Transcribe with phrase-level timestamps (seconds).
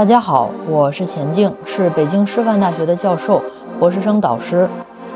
[0.00, 3.42] 大家好，我是钱静，是北京师范大学的教授、
[3.78, 4.66] 博士生导师。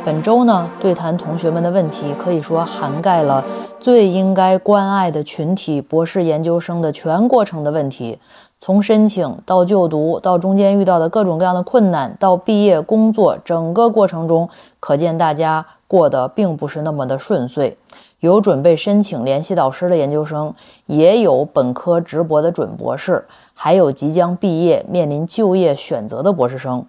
[0.04, 3.42] 本周呢，对谈同学们的问题，可以说涵盖了
[3.80, 8.18] 最应该关爱的群体——博士研究生的全过程的问题，
[8.58, 14.46] 从申请到就读，到中间遇到的各种各样的困难，到毕业工作，整个过程中，
[14.80, 17.78] 可见大家过得并不是那么的顺遂。
[18.20, 20.54] 有准备申请联系导师的研究生，
[20.86, 23.22] 也有本科直博的准博士，
[23.54, 26.84] 还有即将毕业面临就业选择的博士生。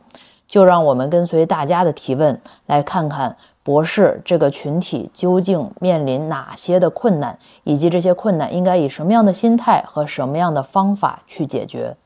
[0.48, 11.98] 就让我们跟随大家的提问，来看看博士这个群体究竟面临哪些的困难，以及这些困难应该以什么样的心态和什么样的方法去解决。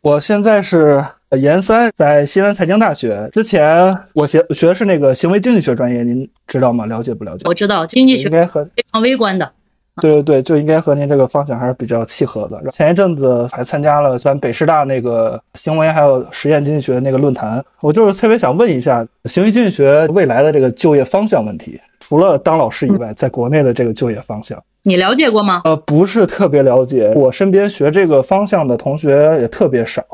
[0.00, 3.28] 我现在是研三，在西南财经大学。
[3.32, 6.86] 之前我学学的是那个行为经济学专业，您知道吗？
[6.86, 7.42] 了解不了解？
[7.48, 9.52] 我知道经济学应该和非常微观的。
[10.00, 12.60] 对对对，就应该和您这个方向还是比较契合的。
[12.70, 25.62] 前一阵子还参加了咱北师大那个行为还有实验经济学那个论坛，我就是特别想问一下，行为经济学未来的这个就业方向问题，除了当老师以外，在国内的这个就业方向，你了解过吗？
[25.64, 30.04] 呃，不是特别了解，我身边学这个方向的同学也特别少。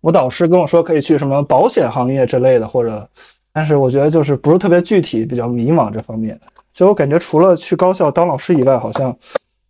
[0.00, 3.06] 我导师跟我说可以去什么保险行业之类的，或者，
[3.52, 6.38] 但是我觉得就是不是特别具体，比较迷茫这方面。
[6.78, 9.14] 就我感觉，除了去高校当老师以外，好像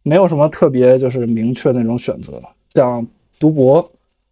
[0.02, 2.38] 没有什么特别就是明确那种选择。
[2.74, 3.06] 像
[3.40, 3.90] 读博，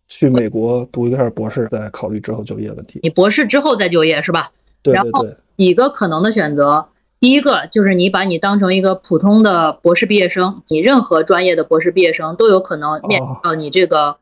[0.08, 3.00] 去美国读一下博士，再考虑之后就业问题。
[3.02, 4.50] 你博士之后再就业是吧？
[4.82, 5.34] 对对对。
[5.56, 6.86] 几个可能的选择，
[7.18, 14.14] 第一个就是你把你当成一个普通的博士毕业生，你任何专业的博士毕业生都有可能面临到你这个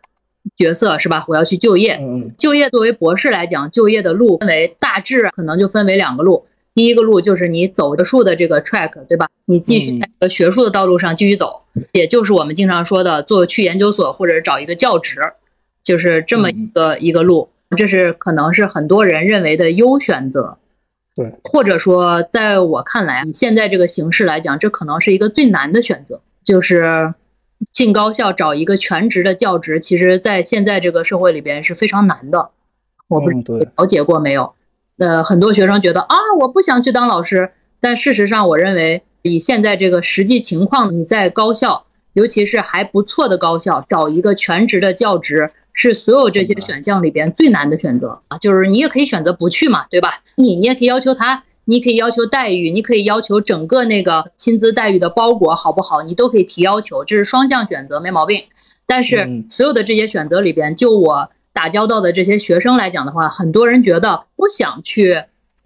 [0.56, 1.25] 角色是吧？
[1.26, 1.98] 我要去就业。
[2.00, 2.31] 嗯。
[2.38, 6.47] 就业作为博士来讲，就业的路分为大致可能就分为两个路。
[6.75, 9.29] 第一个路就是你走的树的这个 track，对吧？
[9.47, 11.62] 你继续在学术的道路上继续走，
[11.93, 15.21] 也就是我们经常说的做去研究所或者找一个教职，
[15.83, 17.49] 就是这么一个一个路。
[17.77, 20.59] 这是可能是很多人认为的优选择，
[21.17, 27.15] 对，或者说在我看来，现在这个形势来讲，这可能是一个最难的选择，就是
[27.73, 32.51] 进高校找一个全职的教职，其实在现在这个社会里边是非常难的。
[33.09, 34.53] 我不了解过没有？
[34.99, 37.50] 呃，很多学生觉得啊，我不想去当老师。
[37.81, 48.38] 但事实上，我认为以现在这个实际情况，你在高校，尤其是还不错的高校，找一个全职的教职，是所有这些选项里边最难的选择啊。
[48.38, 50.22] 就是你也可以选择不去嘛，对吧？
[50.37, 56.03] 你你也可以要求他，你可以要求待遇，你可以要求整个那个薪资待遇的包裹好不好？
[56.03, 58.43] 你都可以提要求，这是双向选择，没毛病。
[58.87, 61.28] 但是所有的这些选择里边，就我。
[61.64, 65.16] 打交道的这些学生来讲的话，很多人觉得不想去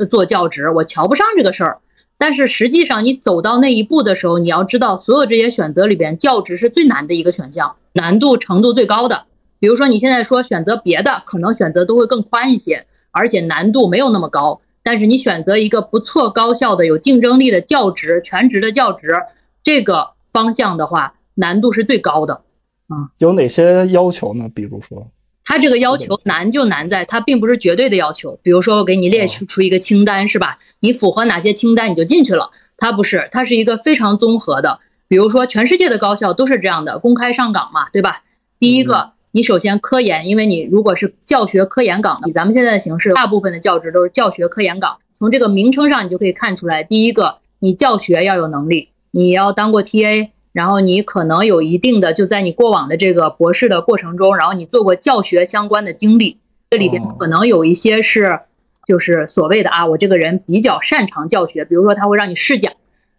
[0.09, 1.81] 做教职，我瞧不上这个事儿。
[2.17, 9.25] 但是实际上，你走到那一步的时候，你要知道，所有这些选择里边，教职是最难的一个选项，难度程度最高的。
[9.59, 14.61] 比如说，你现在说选择别的，可能选择都会更宽一些，而且难度没有那么高。
[14.85, 19.21] 但是你选择一个不错高校的、有竞争力的教职，全职的教职，
[19.65, 22.43] 这个方向的话，难度是最高的。
[22.87, 24.49] 啊，有哪些要求呢？
[24.55, 25.05] 比如说？
[25.49, 30.59] 它这个要求难就难在它并不是绝对的要求，比如说我给你列出出一个清单是吧？
[30.81, 32.51] 你符合哪些清单你就进去了。
[32.77, 34.79] 它不是，它是一个非常综合的。
[35.09, 38.25] 比如说全世界的高校都是这样的，公开上岗嘛，对吧？
[38.59, 44.99] 第一个，你首先科研，因为你如果是教学科研岗，以咱们现在的形式，大部分的教职都是教学科研岗。
[45.19, 50.29] 从这个名称上你就可以看出来，第一个，你教学要有能力，你要当过 TA。
[50.59, 56.39] 然后你可能有一定的，就在你过往的这个博士的过程中，然后你做过教学相关的经历，
[56.69, 58.41] 这里边可能有一些是，
[58.85, 62.73] 就是所谓的啊，我这个人比较擅长教学，比如说他会让你试讲，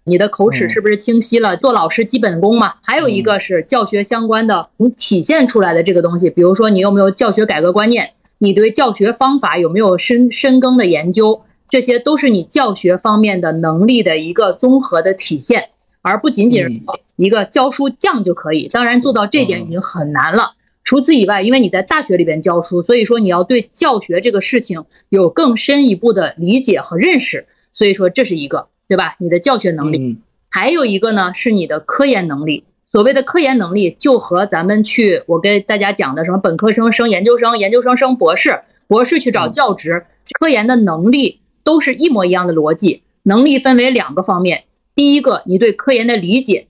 [0.04, 2.74] 你的口齿是不是清晰了，做老师基本功嘛。
[2.84, 15.70] 还有一个是教学相关的，你体现出来的这个东西，比如说你有没有教学改革观念，你对教学方法有没有深深耕的研究，这些都是你教学方面的能力的一个综合的体现。
[16.02, 16.72] 而不仅仅是
[17.16, 20.54] 一个教书匠就可以，当然做到这点已经很难了。
[20.84, 27.46] 除此以外，因为你在大学里边教书，所以说你要对教学这个事情有更深一步的理解和认识。
[27.72, 29.16] 所以说这是一个，对吧？
[29.20, 30.18] 你的教学能力，
[30.50, 32.64] 还有一个呢是你的科研能力。
[32.92, 40.06] 所谓的科研能力，就和咱们去我跟大家讲的什么本科生升研究生、研究生升博士、博士去找教职，
[40.40, 43.04] 科研的能力都是一模一样的逻辑。
[43.24, 44.64] 能力分为两个方面。
[45.00, 46.68] 第一个，你对科研的理解，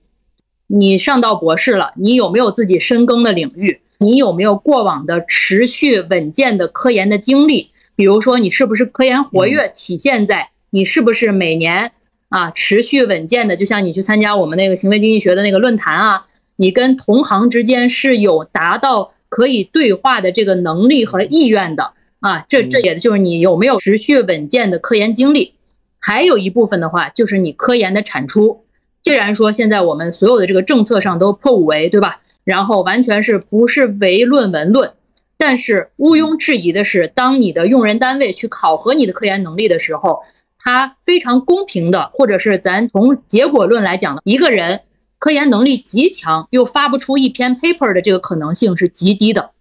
[0.68, 3.80] 你上到博士了，你有没有自己深耕的领域？
[3.98, 7.72] 你有没有过往的持续稳健的科研的经历？
[7.96, 11.90] 比如说，你是不是科研活跃，体现在你是不是每年
[12.28, 13.56] 啊持续稳健的？
[13.56, 25.54] 就像你去参加我们那个行为经济学的那个论坛啊，你跟同行之间是有达到可以对话的这个能力和意愿的啊，这这也就是你有没有持续稳健的科研经历。
[26.00, 28.64] 还有一部分的话，就是你科研的产出。
[29.02, 32.20] 既然说现在我们所有的这个政策上都破五维，对吧？
[32.42, 34.92] 然后完全是不是唯论文论？
[35.36, 40.20] 但是毋庸置疑的是，当你的用人单位去考核你的科研能力的时候，
[40.58, 44.82] 他非常公平的，或者是咱从结果论来讲，一个人
[45.18, 49.52] 科研能力极强又发不出一篇 paper 的这个可能性是极低的。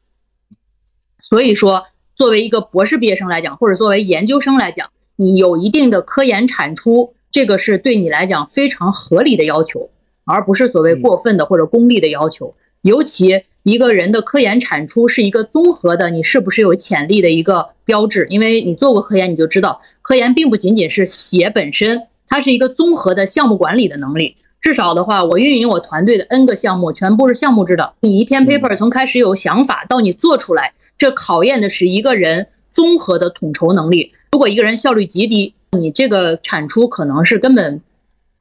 [1.20, 4.90] 所以说，作为一个博士毕业生来讲，或者作为研究生来讲，
[5.22, 9.90] 你有一定的科研产出，这个是对你来讲非常合理的要求，
[10.24, 12.56] 而不是所谓过分的或者功利的要求。
[12.84, 18.26] 尤其一个人的科研产出是一个综合的，你是不是有潜力的一个标志。
[18.30, 24.34] 因为你做过科研，你就知道，科研并不仅仅是写本身，它是一个综合的项目管理的能力。
[24.62, 27.92] 至少的话，我运营我团队的 N 个项目，全部是项目制的。
[28.00, 34.14] 你一篇 paper 从开始有想法到你做出来，这考验的是一个人综合的统筹能力。
[34.32, 37.82] 如果一个人效率极低，你这个产出可能是根本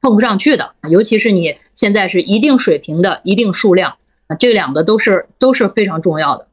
[0.01, 0.71] 碰不上去的。
[0.89, 3.95] 尤其是你现在是一定水平的一定数量
[4.27, 6.47] 啊，这两个都是都是非常重要的。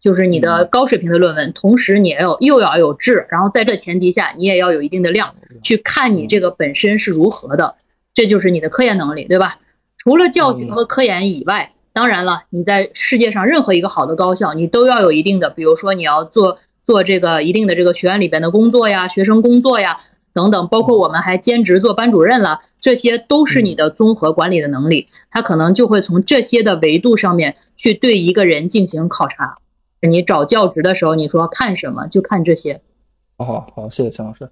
[0.00, 5.32] 就是你的高水平的论文，同时你也要又要有质，然后在这前提下，你也要有一定的量，
[5.62, 7.76] 去看你这个本身是如何的，
[8.12, 9.60] 这就是你的科研能力，对吧？
[9.96, 16.58] 除了教学和科研以外，当然了，你在世界上任何一个好的高校，你都要有一定的，比如说你要做。
[16.92, 19.98] 做这个一定的这个学院里边的工作呀，学生工作呀
[20.34, 25.08] 等等，包括我们还兼职做班主任了，这些都是你的综合管理的能力。
[25.30, 29.56] 他可能就会从这些的维度上面去对一个人进行考察。
[30.02, 32.82] 你找教职的时候，你说看什么就看这些。
[33.38, 34.46] 好好，谢谢钱老师。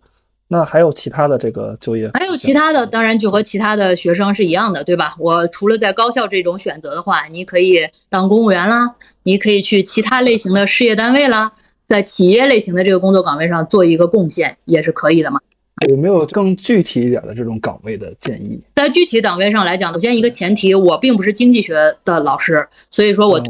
[0.48, 2.10] 那还有其他的这个就业？
[2.14, 5.14] 还有其他的，当然就和其他的学生是一样的，对吧？
[5.18, 8.94] 我除了在高校这种选择的话，你可以当公务员啦，
[9.24, 11.52] 你可以去其他类型的事业单位啦。
[11.90, 15.40] 在企业类型的这个工作岗位上做一个贡献也是可以的嘛？
[15.88, 18.60] 有没有更具体一点的这种岗位的建议？
[18.76, 23.40] 在具体岗位上来讲，首先一个前提，我并不是经济学的老师，所以说我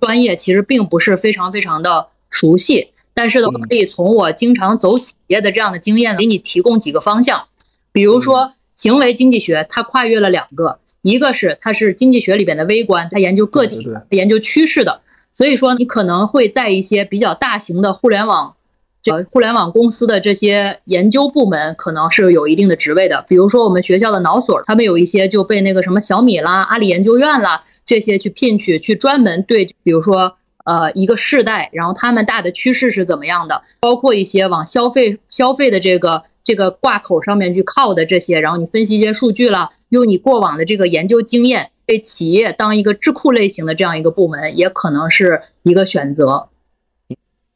[0.00, 2.86] 专业其实并不是非常非常的熟悉。
[3.14, 7.46] 但是呢，我可以从我经常走企业的这样的经验，给你提供几个方向。
[7.90, 15.00] 比如说，行为经济学它跨越了两个，一个是它是经济学里边的微观，它研究个体，研究趋势的。
[15.38, 18.56] 所以说，你可能会在一些比较大型的互联网，
[19.00, 23.24] 这互联网公司的这些研究部门，可能是有一定的职位的。
[23.28, 41.70] 比如说，我们学校的脑所，他们有一些就被那个什么小米啦、阿里研究院啦这些去聘去，去专门对，比如说呃一个世代，然后他们大的趋势是怎么样的，包括一些往消费消费的这个这个挂口上面去靠的这些，然后你分析一些数据了，用你过往的这个研究经验。
[41.88, 46.50] 给企业当一个智库类型的这样一个部门，也可能是一个选择。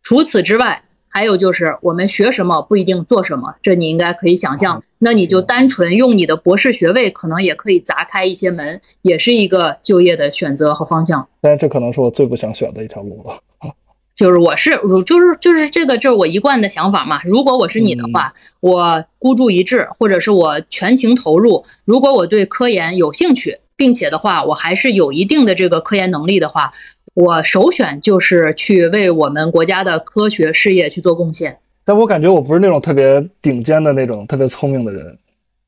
[0.02, 4.82] 除此之外，还有就是我们学什么不一定做什么，这你应该可以想象。
[5.00, 11.28] 那你就单纯用你的博士学位，可能也可以砸开一些门，也是一个就业的选择和方向。
[11.42, 13.38] 但这可能是我最不想选的一条路了。
[14.16, 17.20] 就是我是如就是就是这个就是我一贯的想法嘛。
[17.24, 21.62] 如果我是你的话，我孤注一掷，或者是我全情投入。
[21.84, 23.58] 如果我对科研有兴趣。
[23.82, 26.70] 并且的话，我还是有一定的这个科研能力的话，
[27.14, 31.58] 我首选就是去为我们国家的科学事业去做贡献。
[31.82, 35.18] 但我感觉我不是那种特别顶尖的那种特别聪明的人，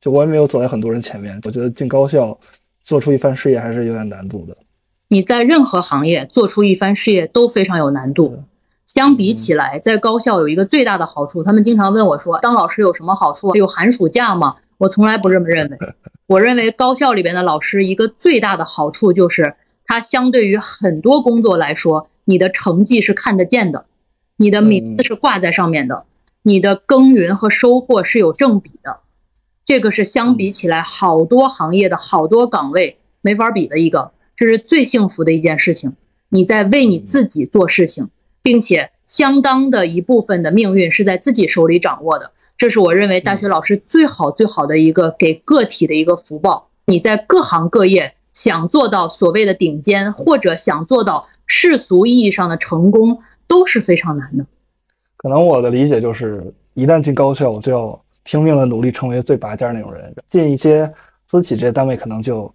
[0.01, 1.37] 就我也没有走在很多人前面。
[1.43, 2.39] 我觉得进高校
[2.85, 4.57] 做出一番事业还是有点难度的。
[5.09, 8.45] 你在任何行业做出一番事业都非常有难度。
[8.87, 13.57] 相比起来，在高校有一个最大的好处，他们经常问我说：“当老师有什么好处？
[13.57, 15.77] 有寒暑假吗？”我从来不这么认为。
[16.27, 23.85] 我认为高校里边的老师一个最大的好处就是，他相对于很多工作来说，你的成绩是看得见的，
[24.39, 26.05] 你的名字是挂在上面的，
[26.45, 29.01] 你的耕耘和收获是有正比的。
[29.67, 35.95] 这个是相比起来好多行业的好多岗位没法比的一个，这是最幸福的一件事情。
[36.31, 38.09] 你在为你自己做事情，
[38.43, 42.33] 并且相当的一部分的命运是在自己手里掌握的。
[42.57, 46.69] 这是我认为大学老师最好最好的一个给个体的一个福报。
[46.87, 53.19] 你在各行各业想做到所谓的顶尖，或者想做到世俗意义上的成功，
[53.49, 54.47] 都是非常难的。
[55.17, 60.91] 可能我的理解就是，一旦进高校，我就要拼命的努力成为最拔尖那种人；进一些
[61.29, 62.55] 私企这些单位，可能就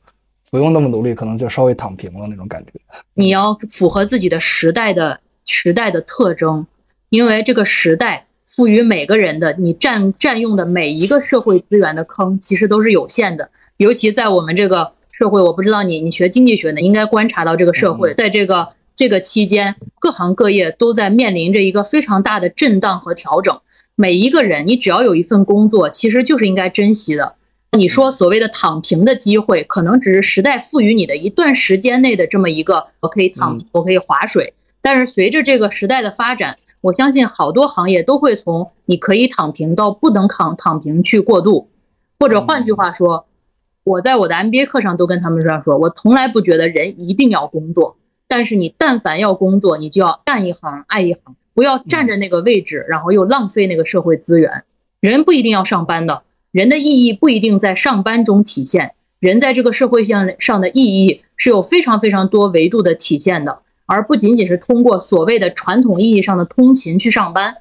[0.49, 2.71] 不用那么努力，可能就稍微躺平了那种感觉。
[3.15, 6.65] 你要符合自己的时代的时代的特征，
[7.09, 8.27] 因为这个时代。
[8.59, 13.49] 赋予每个人的你占占用的每一个社会资源的坑，其实都是有限的。
[13.77, 23.57] 尤其在我们这个社会，我不知道你你学经济学的应该观察到这个社会，在这个这个期间，各行各业都在面临着一个非常大的震荡和调整。
[23.95, 27.35] 每一个人，你只要有一份工作，其实就是应该珍惜的。
[27.77, 34.53] 你说所谓的躺平的机会，可能只是时代赋予你的一段时间内的这么一个，我可以躺，我可以划水。
[34.81, 41.69] 但是随着这个时代的发展，我相信好多行业都会从你可以躺平到不能躺躺平去过渡。
[42.19, 43.25] 或者换句话说，
[43.83, 54.63] 我在我的 MBA 课上都跟他们这样说：我从来不觉得人一定要工作，但是你但凡要工作，你就要干一行爱一行，不要占着那个位置，然后又浪费那个社会资源。
[54.99, 56.23] 人不一定要上班的。
[56.51, 67.55] 人的意义不一定在上班中体现，人在这个社会上上的意义是有非常非常多维度的体现的，而不仅仅是通过所谓的传统意义上的通勤去上班。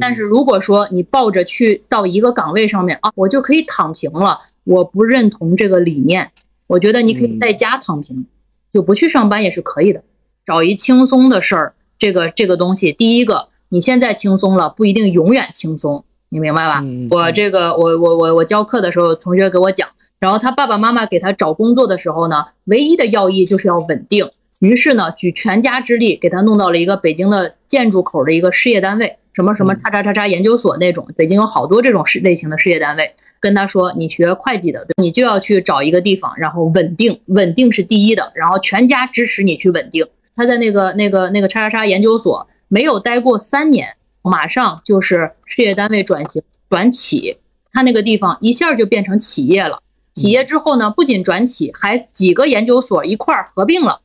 [0.00, 6.30] 但是如果说你抱着去到一个岗位上面啊，我就可以躺平了，我不认同这个理念。
[6.66, 8.24] 我觉得你可以在家躺平，
[8.72, 10.02] 就不去上班也是可以的，
[10.46, 11.74] 找一轻松的事儿。
[11.98, 16.02] 这个这个东西，第一个，你现在轻松了，不一定永远轻松。
[16.30, 16.82] 你明白吧？
[17.10, 19.86] 我这个，我我我我教课的时候，同学给我讲，
[20.18, 24.26] 然后他爸爸妈妈给他找工作的时候呢，唯一的要义就是要稳定。
[24.64, 33.14] 于是呢，举全家之力给他弄到了一个北京的建筑口的一个事业单位，什么什么叉叉叉叉研究所那种，北京有好多这种事类型的事业单位。
[33.40, 40.06] 跟他说，你学会计的，你就要去找一个地方，然后稳定，稳定是第一的，然后全家支持你去稳定。
[40.34, 43.88] 他在那个那个那个叉叉叉研究所没有待过三年。
[44.22, 47.36] 马上就是事业单位转型转企，
[47.70, 49.82] 他那个地方一下就变成企业了。
[50.14, 54.00] 企业之后呢，不仅转企，还几个研究所一块儿合并了。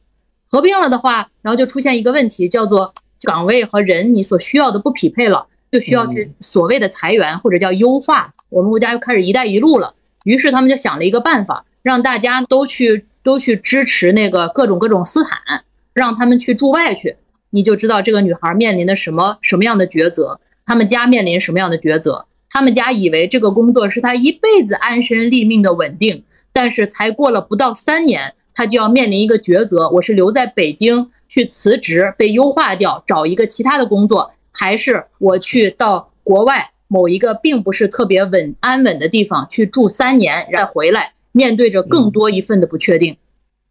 [0.50, 8.34] 合并了的话，然后就出现一个问题，叫做岗位和人你所需要的不匹配了，就需要去所谓的裁员或者叫优化。
[8.50, 15.64] 我们国家又开始“一带一路”了，于是他们就想了一个办法，让大家都去都去支持那个各种各种斯坦，
[15.94, 17.16] 让他们去驻外去。
[17.52, 22.26] 你就知道这个女孩面临的什么什么样的抉择，他们家面临什么样的抉择？
[22.50, 43.16] 他们家以为这个工作是她一辈子安身立命的稳定，但是才过了不到三年，她就要面临一个抉择：我是留在北京去辞职被优化掉，找一个其他的工作，还是我去到国外某一个并不是特别稳安稳的地方去住三年，再回来面对着更多一份的不确定？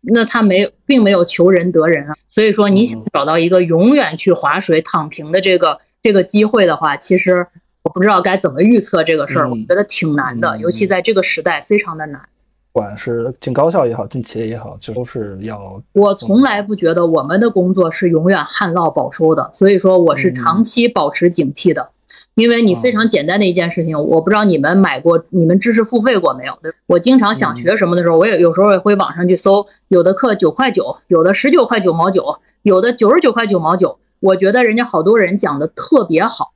[0.01, 2.15] 那他没，并没有求人得人啊。
[2.31, 7.47] 所以说，你想找到一个永远去划水躺平的这个这个机会的话，其实
[7.83, 12.23] 我不知道该怎么预测这个事儿，我觉得挺难的，尤其在这个时代，非常的难。
[12.73, 15.83] 不管是进高校也好，进企业也好，就都是要。
[15.93, 21.91] 我从来不觉得我们的工作是永远旱涝保收的，所以说我是长期保持警惕的。
[22.35, 26.57] 因为你非常简单的一件事情，我不知道你们买过，你们知识付费过没有？
[26.87, 33.99] 我经常想学什么的时候，我也有时候也会网上去搜，有的课九块九，有的十九块九毛九，有的九十九块九毛九。
[34.21, 36.53] 我觉得人家好多人讲的特别好，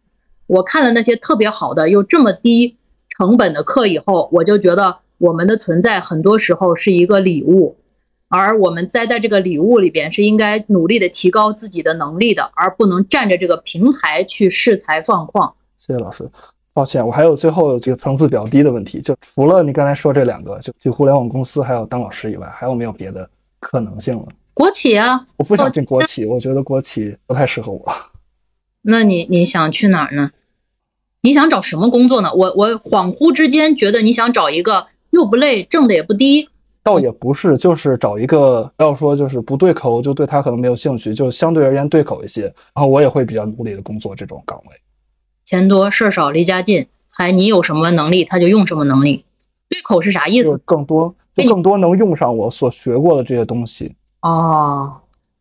[0.47, 2.77] 我看了那些特别好的又这么低
[3.19, 7.77] 成本的课以后，我就觉得我们的存在很多时候是一个礼物，
[8.27, 15.53] 而我们栽在这个礼物里边是应该努力的提高自己的能力的，而不能占着这个平台去恃才放旷。
[15.79, 16.29] 谢谢老师，
[16.73, 24.27] 抱歉，我还有最后这个层次比较低的问题，就除了你刚才说这两个，就就互联网公司还有当老师以外，还有没有别的可能性了？
[24.55, 27.89] 国企啊，我不想进国企，我觉得国企不太适合我。
[28.83, 30.33] 那你你想去哪儿呢？
[31.21, 32.35] 你想找什么工作呢？
[32.35, 36.47] 我我恍惚之间觉得你想找一个又不累、挣的也不低。
[36.83, 44.75] 倒也不是，就是找一个要说就是不对口，就对他可能没有兴趣，就相对而言对口一些，然后我也会比较努力的工作这种岗位。
[45.45, 49.25] 钱多事儿少离家近，还你有什么能力他就用什么能力，
[49.69, 50.61] 对口是啥意思？
[50.65, 53.95] 更多就更多能用上我所学过的这些东西。
[54.23, 54.93] 哦，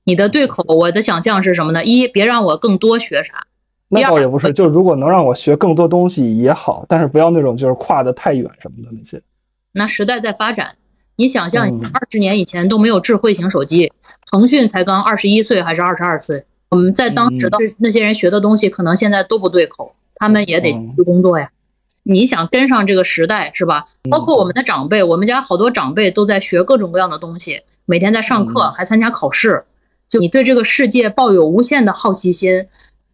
[0.03, 1.83] 你的对口，我的想象是什么呢？
[1.83, 3.47] 一别让我更多学啥，
[3.87, 9.19] 那倒也不是，就如果能让我学更多东西也好，但是不要那种就是跨的太远什么的那些。
[9.73, 10.75] 那时代在发展，
[11.15, 13.91] 你想象二十年以前都没有智慧型手机，
[14.29, 16.43] 腾讯才刚二十一岁还是二十二岁？
[16.69, 21.49] 我们在当时的那些人学的东西，可能现在都不对口，他们也得去工作呀。
[22.03, 23.87] 你想跟上这个时代是吧？
[24.09, 29.63] 包括我们的长辈，我们家好多长辈都在学各种各样的东西，每天在上课，还参加考试。
[30.09, 32.67] 就你对这个世界抱有无限的好奇心，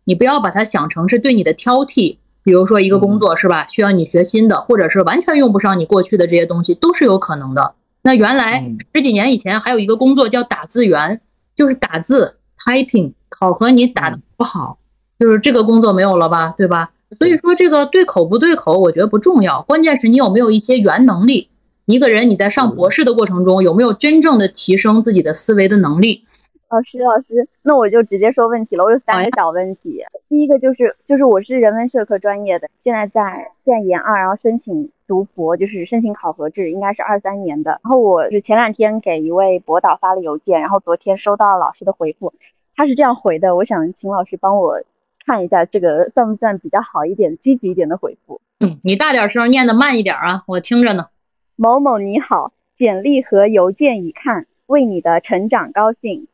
[0.06, 2.18] 你不要把它想成是对你的挑剔。
[2.48, 7.74] 比如说一个工作是吧，需要你学新的，或者是完全用不上你过去的这些东西，都是有可能的。
[8.04, 11.20] 那原来十几年以前还有一个工作叫打字员，
[11.58, 13.12] 就是打字 typing。
[13.28, 14.78] 考核你打的不好，
[15.20, 16.92] 就是这个工作没有了吧，对吧？
[17.18, 21.50] 所以说这个对口不对口，我觉得不重要，关键是你有没有一些原能力。
[21.86, 26.24] 一个人你在上博士的过程中有没有真正的提升自己的思维的能力？
[26.70, 28.84] 老师，老师，那我就直接说问题了。
[28.84, 30.04] 我有三个小问题。
[30.28, 37.80] 第一个就是，就是我是人文社科专业的，现在在现在研二，然后申请读博，就是申请考核制，应该是二三年的。
[37.84, 42.34] 然后我是前两天给一位博导发了邮件，然后昨天收到老师的回复，
[42.76, 44.82] 他是这样回的，我想请老师帮我
[45.26, 48.42] 看一下，这个算不算比较好一点、积极一点的回复？
[48.60, 51.08] 嗯，你大点声，念的慢一点啊，我听着呢。
[51.56, 56.28] 某某你好，简历和邮件已看，为你的成长高兴。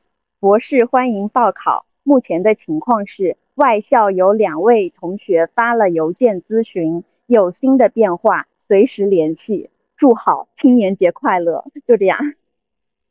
[0.43, 9.69] 博士欢迎报考，目前的情况是外校有两位同学发了邮件咨询，有新的变化随时联系。
[9.95, 11.63] 祝好，青年节快乐！
[11.87, 12.19] 就这样，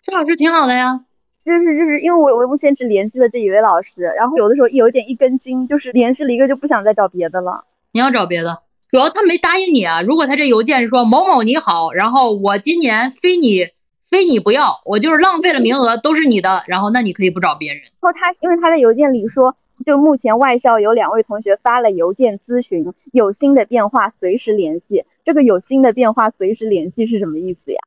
[0.03, 1.07] 这老师挺好的呀。
[1.43, 7.65] 就是就是因为我我目前只联系了这一位老师，然后有的时候有点一根筋，就是联系了一个就不想再找别的了。
[7.93, 8.59] 你要找别的，
[8.91, 10.03] 主要他没答应你啊。
[10.03, 13.69] 如果他这邮件是说某某你好，然后我今年非你。
[14.12, 16.62] 非你不要，我就是浪费了名额，都是你的。
[16.66, 17.81] 然后那你可以不找别人。
[17.81, 25.07] 然后他因为他在邮件里说，就目前外校有两位同学发了邮件咨询，有新的变化随时联系。
[25.25, 27.78] 这个有新的变化随时联系是什么意思呀？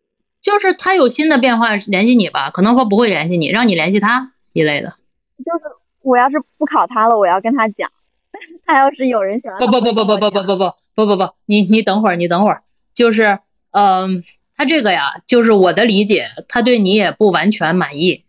[0.41, 4.95] 就是他有新的变化联系你吧，可能说不会联系你，让你联系他一类的。
[5.37, 5.65] 就是
[6.01, 7.87] 我要是不考他了，我要跟他讲。
[8.65, 12.63] 他要是有人想不不不不不不不不不不不不，你你等会儿，你等会儿，
[12.95, 13.37] 就是
[13.69, 14.23] 嗯。
[14.57, 18.23] 他这个呀，就是我的理解，他对你也不完全满意，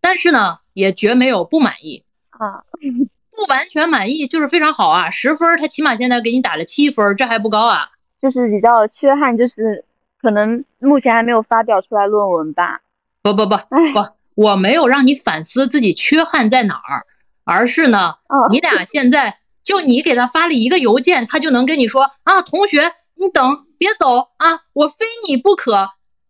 [0.00, 2.64] 但是呢，也绝没有不满意啊，
[3.30, 7.90] 不完全满意就是非常好啊，十分他起码现在给你打了七分，这还不高啊？
[8.22, 9.84] 就是比较缺憾，就是
[10.20, 12.80] 可能目前还没有发表出来论文吧？
[13.22, 17.04] 不不不不，我没有让你反思自己缺憾在哪儿，
[17.44, 18.14] 而是呢，
[18.50, 23.66] 你俩现在就你给他发了一个邮件，他就能跟你说啊，同学，你等。
[23.82, 24.62] 别走啊！
[24.74, 25.72] 我非你不可，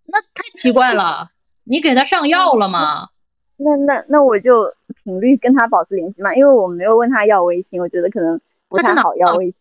[0.07, 1.33] 那太奇怪了。
[1.65, 3.11] 你给他上药了吗？
[3.59, 4.73] 那那那我就
[5.05, 9.57] 频率跟他保持联系嘛，因为我没有问他要微信，我觉得可能不太好要微信。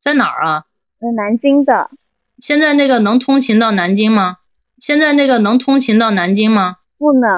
[0.00, 0.64] 在哪儿啊？
[1.00, 1.90] 嗯，南京的。
[2.38, 4.38] 现在那个能通勤到南京吗？
[4.78, 6.78] 现在那个能通勤到南京吗？
[6.96, 7.28] 不能。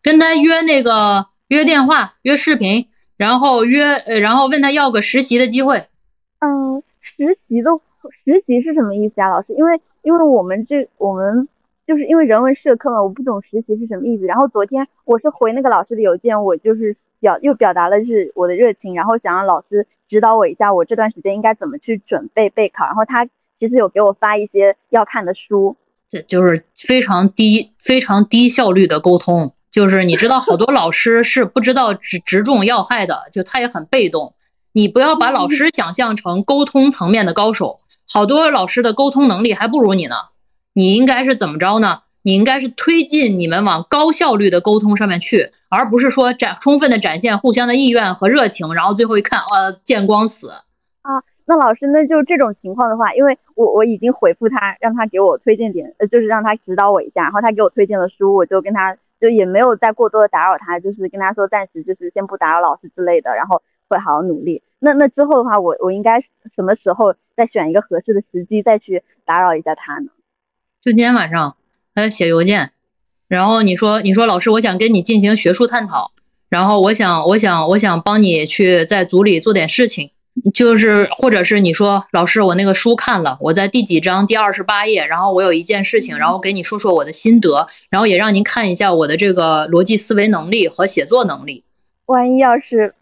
[0.00, 5.88] 跟他约那个约电话约视频，然后约呃，然后问他要个实习的机会。
[6.38, 7.70] 嗯，实习的。
[8.10, 9.52] 实习是什么意思啊，老师？
[9.54, 11.48] 因为因为我们这我们
[11.86, 14.24] 就是因为人文社科嘛，我不懂实习是什么意思。
[14.24, 22.84] 然后昨天我是回那个老师的邮件，我就是表又表达了是我的热情，然后想让老师指导我一下，我这段时间应该怎么去准备备考。
[22.84, 23.26] 然后他
[23.58, 25.76] 其实有给我发一些要看的书，
[26.08, 29.52] 这就是非常低非常低效率的沟通。
[29.70, 34.34] 就是你知道，好多老师是不知道直直中要害的，就他也很被动。
[34.72, 37.80] 你不要把老师想象成沟通层面的高手。
[38.12, 40.14] 好多老师的沟通能力还不如你呢，
[40.74, 42.00] 你应该是怎么着呢？
[42.22, 49.46] 你应该是推进你们往高效率的沟通上面去，而不是说展充分的展现互相的意愿和热情，然后最后一看，哇，
[49.84, 50.50] 见光死
[51.02, 51.22] 啊！
[51.46, 64.62] 那老师，那就这种情况的话，因为我我已经回复他，让他给我推荐点，呃，就是让他指导我一下，然后他给我推荐了书，我就跟他就也没有再过多的打扰他，就是跟他说暂时就是先不打扰老师之类的，然后会好好努力。
[64.80, 66.20] 那那之后的话，我我应该
[66.54, 70.10] 什么时候再选一个合适的时机再去打扰一下他呢？
[70.80, 71.56] 就今天晚上，
[71.94, 72.70] 他写邮件，
[73.26, 76.12] 然后你说你说老师，我想跟你进行学术探讨，
[76.48, 80.12] 然后我想我想我想帮你去在组里做点事情，
[80.54, 91.64] 就是或者是你说老师，我那个书看了，我在第几章第二十八页，然后我有一件事情，然后给你说说我的心得，然后也让您看一下我的这个逻辑思维能力和写作能力。
[92.06, 92.94] 万一要是。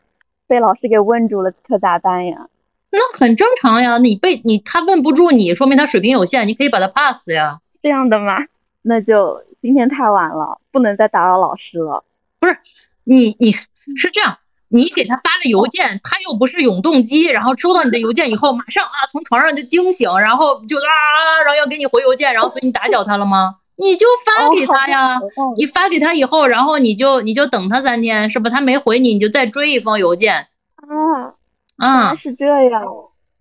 [0.46, 2.48] 被老师给问住了，可咋办呀？
[2.90, 3.98] 那很正常呀。
[3.98, 7.60] 你被你他问不住你，说明他水平有限，你可以把他 pass 呀。
[7.82, 8.36] 这样的吗？
[8.82, 12.04] 那就今天太晚了，不能再打扰老师了。
[12.38, 12.56] 不是
[13.04, 23.56] 你，你是这样，你给他发了邮件，他又不是永动机，然后收到你的邮件以后，马上啊从床上就惊醒，然后就啊，然后要给你回邮件，然后所以你打搅他了吗？
[23.78, 25.18] 你就发给他呀，
[25.56, 28.48] 你发给他以后，然后你就你就等他三天，是吧？
[28.48, 30.46] 他没回你，你就再追一封邮件。
[30.76, 31.34] 啊
[31.76, 32.82] 啊，是这样，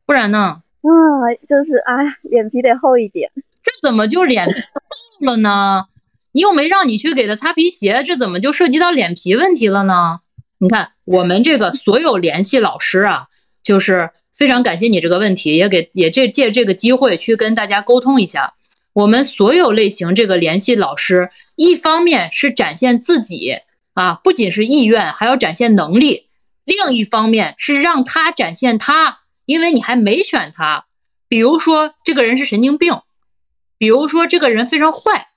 [0.05, 0.61] 不然呢？
[0.81, 0.91] 啊，
[1.47, 1.93] 就是哎，
[2.23, 3.31] 脸皮得厚一点。
[3.63, 5.85] 这怎么就脸皮厚了呢？
[6.33, 10.19] 你又没让你去给他擦皮鞋，这怎么就涉及到脸皮问题了呢？
[10.57, 13.27] 你看，我们这个所有联系老师啊，
[13.63, 18.53] 就是非常感谢你这个问题，也给也这借这个机会去跟大家沟通一下。
[18.95, 23.57] 我们所有类型这个联系老师，一方面是展现自己
[23.93, 26.27] 啊，不仅是意愿，还要展现能力；
[26.63, 30.85] 另一方面是让他展现他，因为你还没选他。
[31.27, 33.01] 比如说这个人是神经病，
[33.77, 35.27] 比如说这个人非常坏，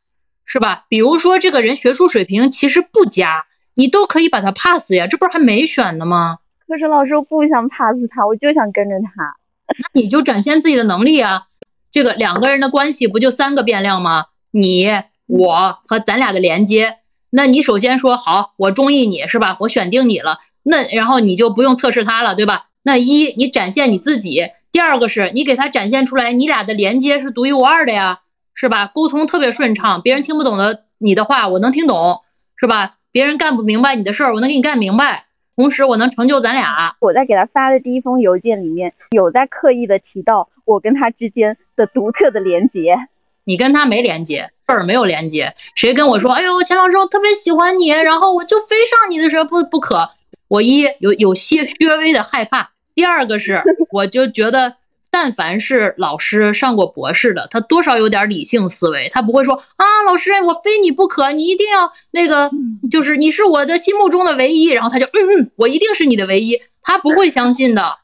[0.44, 0.84] 是吧？
[0.88, 6.38] 比如说这个人学术水平其实不佳，你都可以把他 pass 呀，这不是还没选呢吗？
[6.68, 9.34] 可是老师我不想 pass 他，我就想跟着他。
[9.66, 11.42] 那你就展现自己的能力啊！
[11.90, 14.26] 这个两个人的关系不就三个变量吗？
[14.52, 14.90] 你、
[15.26, 16.98] 我和咱俩的连接。
[17.30, 19.56] 那你首先说好，我中意你是吧？
[19.60, 22.64] 我选定你了，那然后你就不用测试他了，对吧？
[22.84, 28.20] 那一你展现你自己，第二个是你给他展现出来，你俩的连接是独一无二的呀，
[28.54, 28.86] 是吧？
[28.86, 32.22] 沟通特别顺畅，别人听不懂的你的话，我能听懂，
[32.56, 32.96] 是吧？
[33.12, 35.26] 别人干不明白你的事儿，我能给你干明白，
[35.58, 36.94] 同时我能成就咱俩。
[37.00, 42.94] 我在给他发的第一封邮件里面有在刻意的提到我跟他之间的独特的连接。
[43.42, 45.52] 你跟他没连接，辈儿没有连接。
[45.74, 50.08] 谁跟我说，哎呦，钱老师，我特别喜欢你，然后我就非上你的时候不不可。
[50.46, 54.76] 我一有有些略微的害怕，第二个是 我就觉得，
[55.10, 62.50] 但凡是老师上过博士的，他多少有点理性思维，他不会说啊，老师我非你不可，你一定要那个，
[62.90, 67.98] 就是你是我的心目中的唯一，然后他就嗯嗯，我一定是你的唯一，他不会相信的。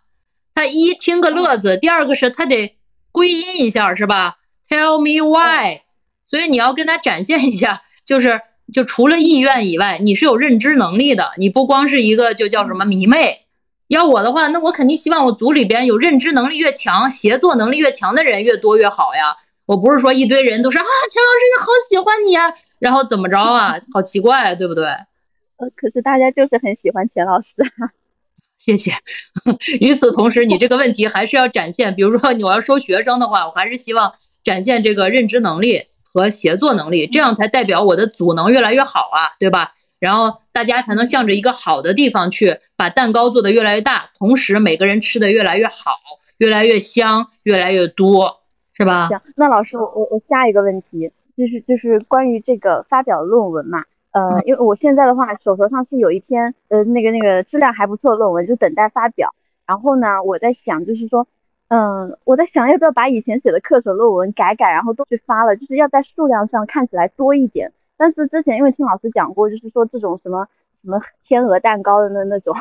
[0.54, 2.76] 他一听个乐子，第二个是他得
[3.12, 4.36] 归因一下，是吧
[4.68, 5.80] ？Tell me why，
[6.26, 8.40] 所以你要跟他展现一下，就是
[8.72, 13.43] 就除了意愿以外，你是有认知能力的，你不光是一个就叫什么迷妹。
[13.88, 19.36] 要我的话，那我肯定希望我组里边有认知能力越强、协作能力越强的人越多越好呀。
[19.66, 24.84] 我不是说一堆人都是啊，钱老师你好喜欢你啊，然后怎么着啊，好奇怪，对不对？
[24.84, 27.90] 呃，可是大家就是很喜欢钱老师啊。
[28.58, 28.92] 谢谢。
[29.80, 34.12] 与此同时，你这个问题还是要展现，比如说你我要收学生的话，我还是希望。
[34.44, 39.72] 展现这个认知能力和协作能力，这样才代表我的组能越来越好啊，对吧？
[40.04, 45.96] 然后大家才能向着一个好的地方去，把蛋糕做得越来越大，同时每个人吃的越来越好，
[46.36, 48.42] 越来越香，越来越多，
[48.74, 49.08] 是吧？
[49.08, 59.34] 行，那老师，我我我下一个问题就是就是关于这个发表论文嘛，呃，因为我现在的话手头上是有一篇呃那个那个质量还不错的论文，就等待发表。
[59.66, 61.26] 然后呢，我在想就是说。
[61.68, 67.72] 嗯，我在想要不要把以前写的课程论文改改，然后都去发了，就是要在数量上看起来多一点。
[67.96, 70.46] 但是之前因为听老师讲过，就是说这种什么
[70.82, 72.54] 什么天鹅蛋糕的那那种，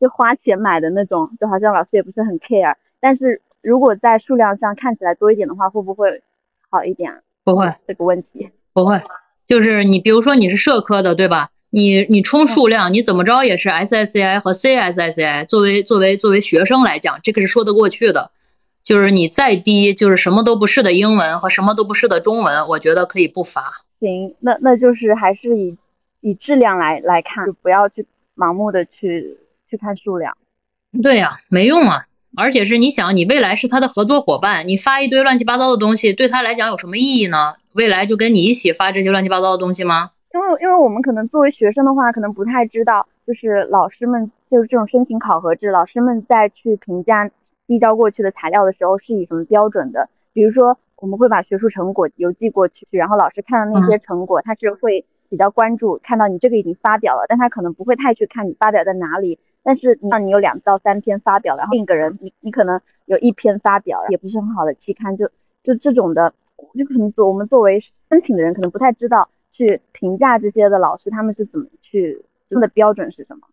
[0.00, 2.74] 就花钱买的那种，就好像老师也不是很 care。
[3.00, 6.22] 但是如果在数量上看起来多一点的话，会不会
[6.70, 7.12] 好一点？
[7.44, 9.00] 不会这个问题，不会。
[9.46, 11.50] 就是你比如说你是社科的，对吧？
[11.70, 15.46] 你你冲数量，你怎么着也是 SSCI 和 CSSCI。
[15.46, 18.30] 作为作为作为学生来讲，这个是说得过去的。
[18.82, 23.83] 就是你再低，就是什么都不是的英文和什么都不是的中文，我觉得可以不发。
[24.00, 25.76] 行，那那就是还是以
[26.20, 30.36] 以质量来来看，就不要去盲目的去去看数量。
[31.02, 32.06] 对呀，没用啊！
[32.36, 37.54] 而且是你想，你未来是他的合作伙伴，你发一堆乱七八糟的东西，对他来讲有什么意义呢？
[37.74, 40.10] 未来就跟你一起发这些乱七八糟的东西吗？
[40.32, 47.30] 因为因为我们可能作为学生的话，可能不太知道，就是老师们就是这种申请考核制，老师们在去评价。
[47.66, 50.06] 递交过去的材料的时候是以什么标准的？
[50.34, 59.38] 比如说，我们会把学术成果邮寄过去，然后老师看到那些成果，他是会比较关注，看到你这个已经发表了，但他可能不会太去看你发表在哪里。
[59.62, 65.28] 但是，让你有两到三篇发表，然后另一个人，你你可能有一篇发表，也不是很好的期刊，就
[65.62, 66.32] 就这种的，
[66.78, 73.46] 就可能做我们作为申请的人，可能不太知道去评价这些的老师他们是怎么去，他们的标准是什么。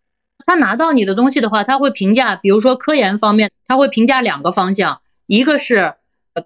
[0.46, 5.94] 他拿到你的东西的话，他会评价，比如说科研方面，他会评价两个方向，一个是呃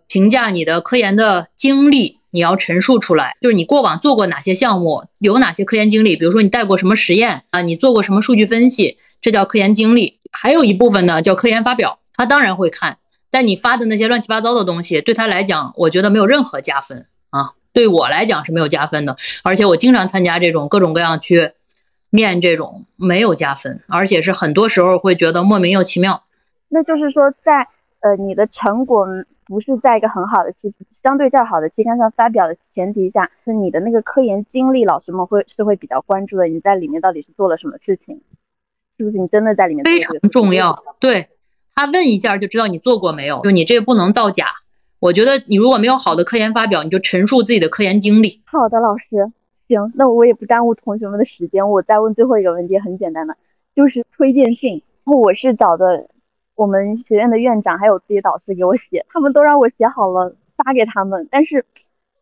[0.07, 10.19] 评价你的科研的经历，你要陈述出来，就是你过往做过哪些项目，有哪些科研经历，比如说你带过什么实验啊，你做过什么数据分析，这叫科研经历。
[10.33, 12.99] 还有一部分呢叫科研发表，他当然会看，
[13.31, 21.53] 但你发的那些乱七八糟的东西，对他来讲，我觉得没有任何加分啊，对我来讲是没有加分的，而且我经常参加这种各种各样去。
[22.11, 26.23] 面这种没有加分，而且是很多时候会觉得莫名又奇妙。
[26.69, 27.67] 那就是说，在
[28.01, 29.05] 呃你的成果
[29.47, 36.47] 不是在一个很好的期相对较好的期刊上发表的前提下，是你的那个科研经历，老师们会是会比较关注的。
[36.49, 38.21] 你在里面到底是做了什么事情？
[38.99, 39.85] 是不是你真的在里面？
[39.85, 40.83] 非常重要。
[40.99, 41.29] 对
[41.75, 43.41] 他问一下就知道你做过没有。
[43.43, 44.47] 就你这不能造假。
[44.99, 48.41] 我觉得你如果没有好的科研发表，你就陈述自己的科研经历。
[48.47, 49.05] 好的，老师。
[49.69, 53.37] 行，那我也不耽误同学们的时间，我再问最后一个问题，很简单的，
[53.75, 54.83] 就是推荐信。
[55.05, 56.09] 然后我是找的
[56.57, 61.29] 我们学院的院长还有自己导师给我写，他们都让我写好了发给他们。
[61.31, 61.65] 但是，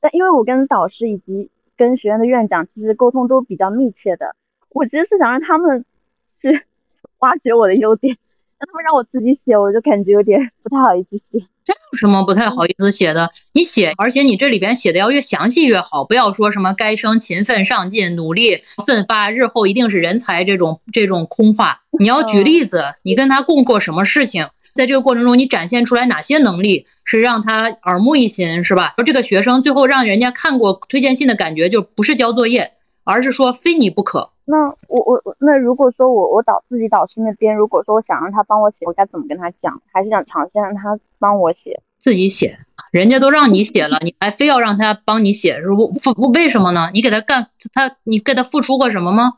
[0.00, 4.34] 但因为我跟导师以及跟学院的院长其实沟通都比较密切的，
[4.70, 5.84] 我其实是想让他们
[6.42, 6.62] 去
[7.20, 8.18] 挖掘我的优点，
[8.66, 11.44] 他们让我自己写，我就感觉有点不太好意思写。
[11.64, 13.30] 这有什么不太好意思写的？
[13.52, 21.80] 你写，而且你这里边写的要越详细越好，不要说什么该生勤奋上进、努力奋发，日后一定是人才这种这种空话。
[21.98, 28.92] 你要举例子，你跟他共过什么事情，在这个过程中你展现出来哪些能力是让他耳目一新，是吧？
[28.98, 32.72] 说这个学生最后让人家看过推荐信的感觉，就不是交作业，
[33.04, 34.30] 而是说非你不可。
[34.46, 39.80] 那我我我那如果说我我导自己导师那边，如果说我想让他帮我写，我该怎么跟他讲？
[39.92, 41.80] 还是想尝试让他帮我写？
[41.98, 42.58] 自己写，
[42.90, 45.90] 人家都让你写了，你还非要让他帮你写，是不？
[45.94, 46.90] 付为什么呢？
[46.92, 49.32] 你给他干他，你给他付出过什么吗？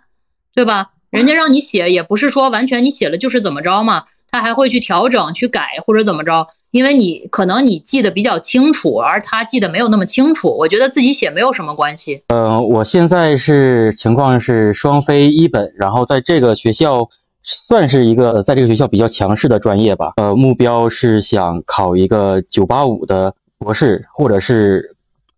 [0.52, 0.90] 对吧？
[1.10, 6.48] 人家让你写，也不是说完全你写了就是怎么着嘛，他还会去调整、去改或者怎么着。
[6.76, 10.54] 因为你可能你记得比较清楚，而他记得没有那么清楚。
[10.54, 12.22] 我觉得自己写没有什么关系。
[12.28, 17.08] 嗯，我现在是情况是双非一本，然后在这个学校
[17.42, 20.12] 算是一个在这个学校比较强势的专业吧。
[20.18, 24.94] 呃，目标是想考一个九八五的博士，或者是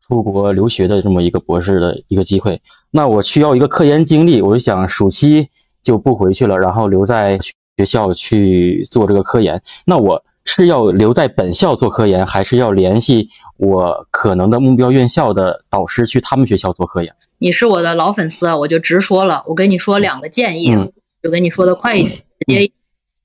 [0.08, 2.60] 出国留学的这么一个博士的一个机会。
[2.90, 5.48] 那我需要一个科研经历，我就想暑期
[5.84, 7.38] 就不回去了，然后留在
[7.76, 9.62] 学校去做这个科研。
[9.86, 10.20] 那我。
[10.48, 17.14] 是要留在本校做科研，还是要联系我可能的目标院校的导师去他们学校做科研？
[17.36, 19.44] 你是我的老粉丝，我就直说了。
[19.46, 20.74] 我跟你说两个建议，
[21.22, 22.24] 就跟你说的快一点。
[22.40, 22.72] 直接，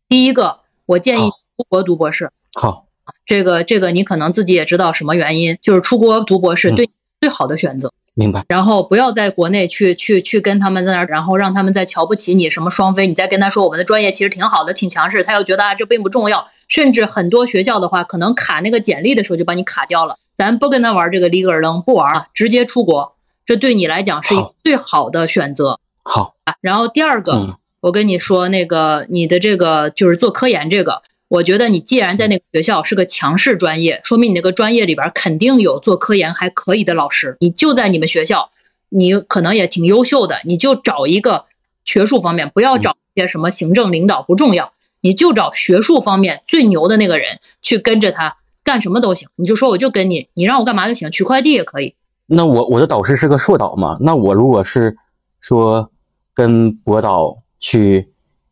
[0.10, 2.30] 第一个，我建议出国读博士。
[2.56, 2.88] 好，
[3.26, 6.90] 这个这个你可能自己也知道什么原因，就是出国读博士对
[7.22, 7.90] 最好的选择。
[8.16, 20.16] 明白，然后不要在国内去去去跟他们在那儿，然后让他们再瞧不起你什么双非，你再跟他说我们的专业其实挺好的，挺强势，他又觉得啊这并不重要，甚至很多学校的话，可能卡那个简历的时候就把你卡掉了。
[20.36, 25.80] 咱不跟他玩这个立个扔，不玩了，直接出国，这对你来讲是一最好的选择。
[26.04, 31.02] 好，然后第二个，我跟你说那个你的这个就是做科研这个。
[31.34, 37.36] 我觉得你既然在那个学校是个强势专业，说明你那个专业里边肯定有做科研还可以的老师。
[37.40, 38.52] 你就在你们学校，
[38.90, 41.46] 你可能也挺优秀的，你就找一个
[41.86, 49.28] 学术方面，不要找一些什么行政领导不重要，你就找学术方面最牛的那个人去跟着他干什么都行。
[49.38, 51.96] 你就说我就跟你，你让我干嘛就行，取快递也可以。
[52.28, 53.98] 那我我的导师是个硕导嘛？
[54.02, 54.96] 那我如果是
[55.42, 55.90] 说
[56.36, 58.08] 跟博导去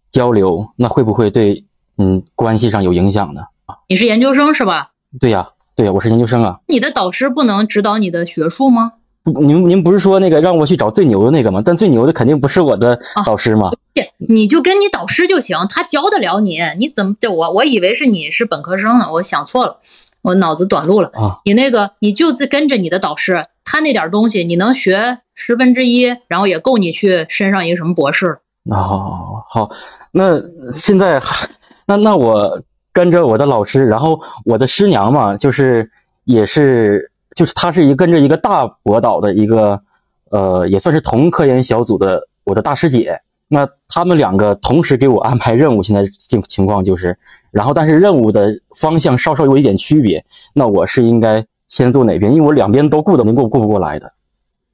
[0.10, 1.64] 交流，那会不会对？
[1.98, 3.76] 嗯，关系上有影响的啊。
[3.90, 4.92] 你是研究生是吧？
[5.20, 6.60] 对呀，对呀，我是研究生啊。
[6.68, 8.94] 你的导师不能指导你的学术吗？
[9.24, 11.62] 您您不是说那个让我去找最牛的那个吗？
[11.64, 13.70] 但最牛的肯定不是我的导师吗？
[14.18, 16.60] 你就跟你导师就行，他教得了你。
[16.78, 19.78] 你怎么对我我以为是你是本科生呢，我想错了，
[20.24, 21.40] 我脑子短路了啊。
[21.46, 28.40] 你那个你就跟着你的导师，他那点东西你能学十分之一，然后也够你去升上一个什么博士。
[28.72, 29.70] 哦，好，
[30.14, 31.48] 那现在还。
[31.92, 32.62] 那那我
[32.94, 35.90] 跟着我的老师，然后我的师娘嘛，就是
[36.24, 39.82] 也是就是她是一跟着一个大博导的一个，
[40.30, 43.20] 呃，也算是同科研小组的我的大师姐。
[43.50, 47.18] 那他们两个同时给我安排任务，现在情情况就是，
[47.52, 50.24] 然后但是任务的方向稍稍有一点区别。
[50.54, 52.32] 那我是应该先做哪边？
[52.32, 54.14] 因为我两边都顾的，能够顾不过来的。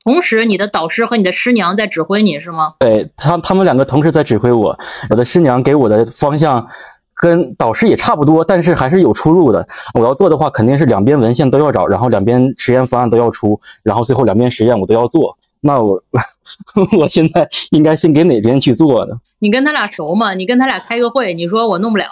[0.04, 2.76] 同时，你的导师和你的师娘在指挥你是吗？
[2.78, 4.78] 对他，他们两个同时在指挥我。
[5.10, 6.68] 我的师娘给我的方向。
[7.20, 9.68] 跟导师也差不多，但是还是有出入的。
[9.96, 15.36] 我要做的话，肯定是两边文献都要找，然后两边实验方案都要出，然后最后两边实验我都要做。
[15.60, 16.00] 那我
[17.00, 19.16] 我现在应该先给哪边去做呢？
[19.40, 20.36] 你跟他俩熟吗？
[20.36, 22.06] 你跟他俩开个会，你说我弄不了，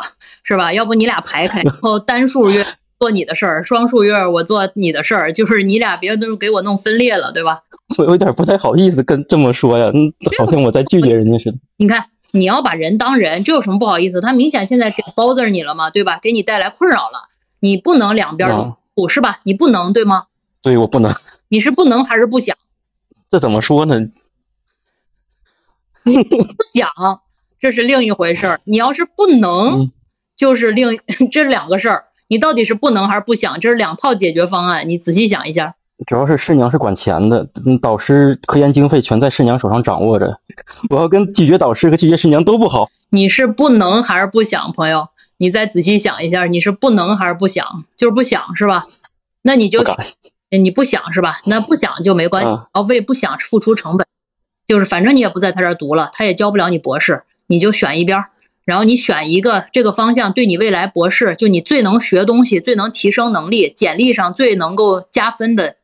[0.44, 0.74] 是吧？
[0.74, 2.66] 要不你俩排开，然后单数月
[3.00, 7.60] 做你的事儿，双数月我做你的事儿，就是你俩别都给我弄分裂了，对吧？
[8.00, 11.58] 我有点不太好意思跟这么说呀，嗯好像我在拒绝人家似的。
[11.78, 12.04] 你看。
[12.36, 14.20] 你要把人当人，这有什么不好意思？
[14.20, 16.20] 他明显现在给包子你了嘛，对吧？
[16.22, 17.30] 给你带来困扰了，
[17.62, 19.40] 你不能两边都补是吧？
[19.44, 20.26] 你不能对吗？
[20.62, 21.16] 对我不能。
[21.48, 22.56] 你是不能还是不想？
[23.32, 23.96] 这怎么说呢？
[26.04, 26.12] 不
[26.74, 26.90] 想，
[27.60, 28.60] 这是另一回事儿。
[28.66, 29.90] 你要是不能，
[30.36, 31.00] 就是另
[31.32, 32.06] 这两个事儿。
[32.28, 33.58] 你到底是不能还是不想？
[33.60, 34.88] 这是两套解决方案。
[34.88, 35.74] 你仔细想一下。
[36.06, 37.48] 主要是师娘是管钱的，
[37.82, 40.38] 导师科研经费全在师娘手上掌握着。
[40.90, 42.90] 我要跟拒绝导师和拒绝师娘都不好。
[43.10, 45.08] 你是不能还是不想，朋友？
[45.38, 47.86] 你再仔细想一下，你是不能还是不想？
[47.96, 48.88] 就是不想是吧？
[49.44, 49.84] 那你就
[50.50, 51.40] 你不想是吧？
[51.46, 54.06] 那不想就没关系，要为不想付出成本。
[54.68, 58.30] 就是反正你也不在他这儿读了，他也教不了你博士，你就选一边儿，
[58.64, 65.76] 然后你选一个这个方向对你未来博士就你最能学东西、最能提升能力、简历上最能够加分的。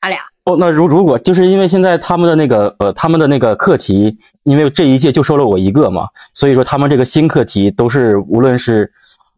[0.00, 8.90] 他俩哦，那如如果就是因为现在他们的那个呃，他们的那个课题，因为这一届就收了我一个嘛，所以说他们这个新课题都是无论是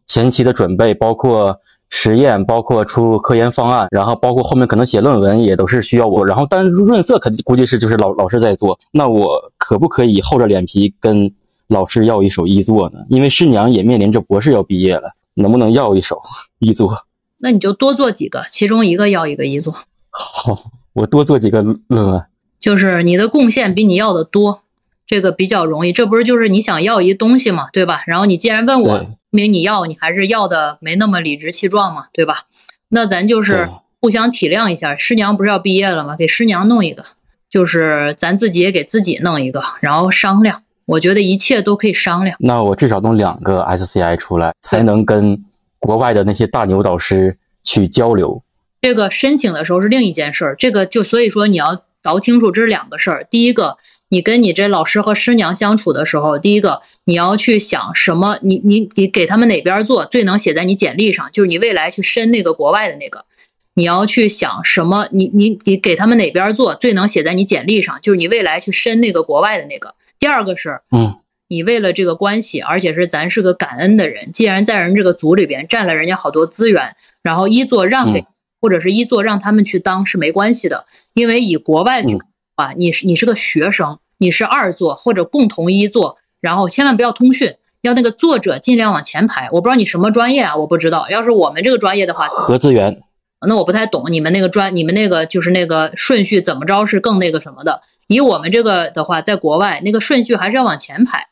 [0.05, 6.23] 前期的准备，包括实验，包括出科研方案，然后包括后面可能写论文也都是需要我。
[6.23, 8.79] 然后，但润色肯定估计是就是老老师在做。
[8.91, 11.31] 那我可不可以厚着脸皮跟
[11.69, 12.99] 老师要一手一作呢？
[13.09, 16.21] 因为师娘也面临着博士要毕业了，能不能要一手
[16.59, 16.95] 一作？
[17.39, 19.73] 那你就多做几个，其中一个要一个一作。
[20.11, 22.23] 好， 我多做几个论文，
[22.59, 24.63] 就是你的贡献比你要的多，
[25.05, 25.91] 这个比较容易。
[25.93, 28.03] 这不是就是你想要一东西嘛，对吧？
[28.07, 32.45] 然后你既然问我，说明你要，你还是要的没那么理直气壮嘛，对吧？
[32.89, 33.69] 那咱就是
[34.01, 34.95] 互相体谅一下。
[34.95, 36.15] 师娘不是要毕业了吗？
[36.15, 37.05] 给师娘弄一个，
[37.49, 40.63] 就是咱自己也给自己弄一个，然后商量。
[40.85, 42.35] 我觉得一切都可以商量。
[42.39, 45.39] 那我至少弄两个 SCI 出来，才能跟
[45.77, 48.41] 国外的那些大牛导师去交流。
[48.81, 53.27] 这个申请的时候是另一件事儿，这个就所以说你要搞清楚这是两个事儿。
[53.29, 53.75] 第一个，
[54.07, 63.25] 你跟你这老师和师娘相处的时候，第一个你要去想什么，你你你给他们哪边做最能写在你简历上，就是你未来去申那个国外的那个，
[63.73, 69.93] 你要去想什么，你你你给他们哪边做最能写在你简历上，就是你未来去申那个国外的那个。
[70.17, 71.17] 第二个是，嗯，
[71.49, 78.23] 你为了这个关系，而且是咱是个感恩的人，既然在人这个组里边占了人家好多资源，然后一做让给。
[78.59, 82.19] 嗯或者是一作让他们去当是没关系的，因为以国外去
[82.55, 89.47] 啊，你是你是个学生，你是二座或者共同一座，然后千万不要通讯，要那个作者尽量往前排。
[89.53, 91.09] 我不知道你什么专业啊，我不知道。
[91.09, 93.01] 要是我们这个专业的话，核资源，
[93.47, 97.81] 那我不太懂你们那个专，你们那个就是那个顺序怎么着是更那个什么的。
[98.07, 101.27] 以我们这个的话，在国外那个顺序还是要往前排，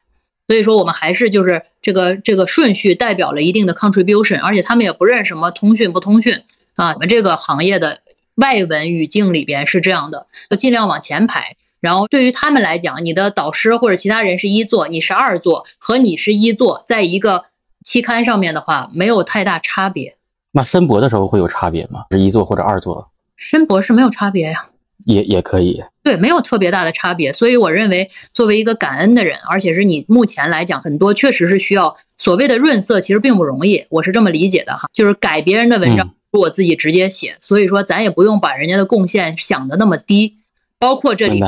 [0.47, 6.41] 所以说我们还是就是这个这个顺序代表了一定的 contribution，而且他们也不认什么通讯不通讯
[6.77, 6.93] 啊。
[6.93, 7.99] 我们这个行业的
[8.35, 10.25] 外文语境里边是这样的，
[10.57, 11.57] 尽量往前排。
[11.79, 17.43] 然后对于他们来讲，你的导师或者其他人是一座，你是二座，和你是一座，在一个
[17.83, 20.15] 期刊上面的话，没有太大差别。
[20.53, 22.05] 那申博的时候会有差别吗？
[22.09, 24.65] 是一座或者二座申博是没有差别呀。
[25.05, 25.81] 也也可以。
[26.03, 40.37] 对，没有特别大的差别，所以我认为，作为一个感恩的人，而且是你目前来讲，很多确实是需要所谓的润色，其实并不容易，我是这么理解的哈，就是改别人的文章，我自己直接写，所以说咱也不用把人家的贡献想的那么低，
[40.79, 41.43] 包括这里。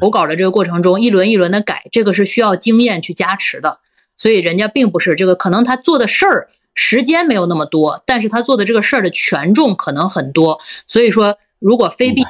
[0.00, 3.80] 投稿的这个过程中，一轮一轮的改，这个是需要经验去加持的，
[4.16, 12.28] 所以人家并不是这个，可能他做的事儿时间没有那么多，但是他做的这个事儿的权重可能很多，所以说如果非必要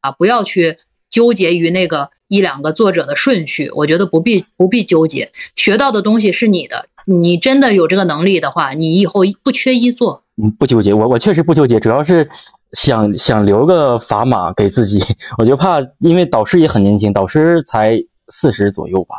[0.00, 0.78] 啊，不要去
[1.10, 10.22] 纠结于那个一两个作者的顺序，我觉得不必不必纠结，学到的东西是你的，你真的有这个能力的话，你以后不缺一做。
[10.42, 12.28] 嗯，不纠结，我我确实不纠结，主要是
[12.72, 15.00] 想想留个砝码给自己，
[15.38, 17.96] 我就怕，因为导师也很年轻，导师才
[18.28, 19.14] 四十左右吧，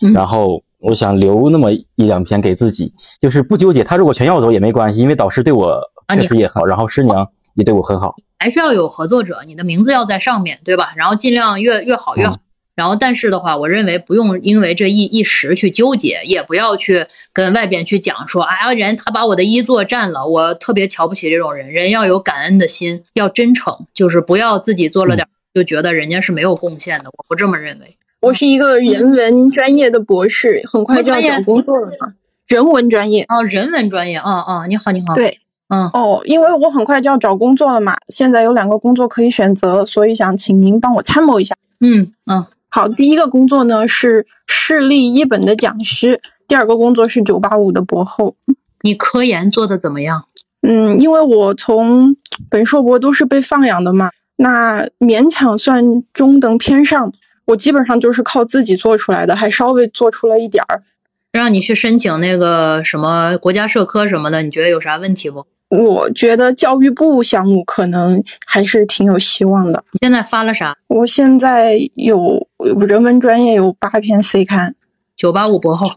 [0.00, 10.94] 嗯然后我想留那么一两篇给自己，就是不纠结，他如果全要走也没关系，因为导师对我确实也很好，然后师娘也对我很好，还是要有合作者，你的名字要在上面，对吧？
[10.96, 12.36] 然后尽量越越好越好。
[12.74, 21.70] 然后，但是的话，我认为不用因为这一一时去纠结，也不要去跟外边去讲说，哎呀，人他把我的一座占了，我特别瞧不起这种人。
[21.70, 27.04] 人要有感恩的心，要真诚，就是不要自己做了点就觉得人家是没有贡献的。
[27.06, 27.96] 我不这么认为。
[28.20, 32.14] 我是一个人文专业的博士，很快就要找工作了嘛。
[32.48, 41.54] 人文专业，哦，人文专业，啊、啊，你好，你好，，对，嗯，哦，因为我很快就要找工作了嘛，现在有两个工作可以选择，所以想请您帮我参谋一下。
[41.80, 48.34] 嗯嗯，好，第一个工作呢是市立一本的讲师，第二个工作是九八五的博后。
[48.80, 50.24] 你科研做的怎么样？
[50.62, 52.16] 嗯，因为我从
[52.50, 57.12] 本硕博都是被放养的嘛，那勉强算中等偏上。
[57.44, 60.82] 我基本上就是靠自己做出来的，还稍微做出了一点儿。
[61.30, 65.46] 让你去申请那个什么国家社科什么的，你觉得有啥问题不？
[65.68, 69.84] 我觉得教育部项目可能还是挺有希望的。
[69.92, 70.76] 你现在发了啥？
[70.86, 72.46] 我现在有
[72.86, 74.76] 人文专业有八篇 C 刊，
[75.16, 75.88] 九八五博后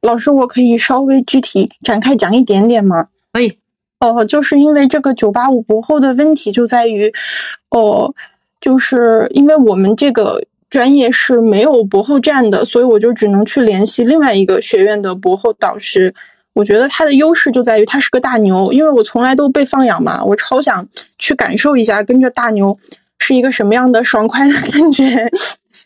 [0.00, 3.08] 老师，我可以稍微具体展开讲一点点吗？
[3.32, 3.58] 可以。
[3.98, 7.12] 哦，就是因为这个九八五博后的问题就在于，
[7.70, 8.14] 哦，
[8.60, 16.14] 就是因为我们这个专业是没有博后站的，所以我就只能去联系另外一个学院的博后导师。
[16.56, 20.88] 我觉得它的优势就在于它是个大牛，因为我从来都被放养嘛，我超想
[21.18, 22.78] 去感受一下跟着大牛
[23.18, 25.30] 是一个什么样的爽快的感觉。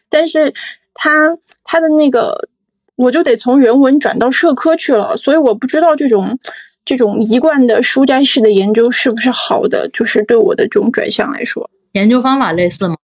[0.09, 0.55] 但是
[0.95, 2.49] 他他的那个，
[2.95, 6.39] 我就得从人文转到社科去了，所以我不知道这种
[6.85, 12.95] 这种一贯的书斋式的研究是不是好的，就是对我的这种转向来说，研究方法类似吗？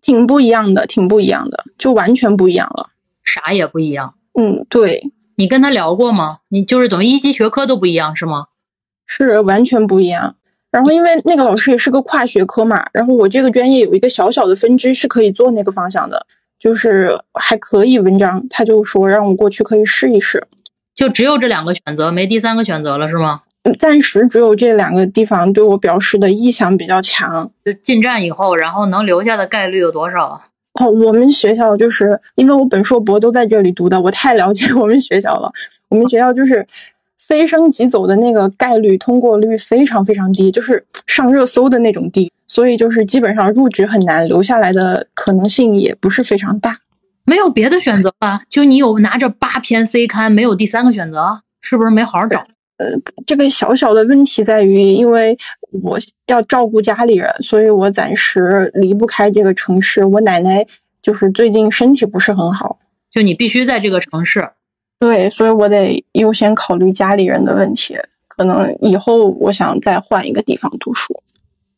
[0.00, 2.88] 挺不一样的，挺不一样的，就完全不一样了。
[3.22, 4.14] 啥也不一样。
[4.32, 6.38] 嗯，对，你跟他聊过吗？
[6.48, 8.46] 你就是等于一级学科都不一样是吗？
[9.06, 10.36] 是完全不一样。
[10.70, 16.26] 然后因为那个老师也是个跨学科嘛，然后我这个专业有一个小小的分支是可以做那个方向的，
[16.58, 20.46] 就是还可以文章，他就说让我过去可以试一试。
[20.94, 23.42] 就只有这两个选择，没第三个选择了是吗？
[23.78, 27.50] 暂时只有这两个地方对我表示的意向比较强。
[27.64, 30.42] 就进站以后，然后能留下的概率有多少？
[30.80, 35.52] 哦，我们学校就是因为我本硕博都在这里读的，我太了解 我们学校了。
[35.88, 36.66] 我们学校就是
[37.18, 46.78] 非升即走的那个概率通过率非常非常低，就是上热搜的那种低，所以就是基本上入职很难，留下来的可能性也不是非常大。
[47.24, 48.40] 没有别的选择吧？
[48.48, 52.44] 就你有拿着八篇 C 刊，没有第三个选择，是不是没好好找？
[52.82, 55.38] 呃，这个小小的问题在于，因为
[55.82, 60.04] 我要照顾家里人，所以我暂时离不开这个城市。
[60.04, 60.66] 我奶奶
[61.00, 64.50] 就是最近身体不是很好，就你必须在这个城市。
[64.98, 67.96] 对，所以我得优先考虑家里人的问题。
[68.26, 71.22] 可能以后我想再换一个地方读书。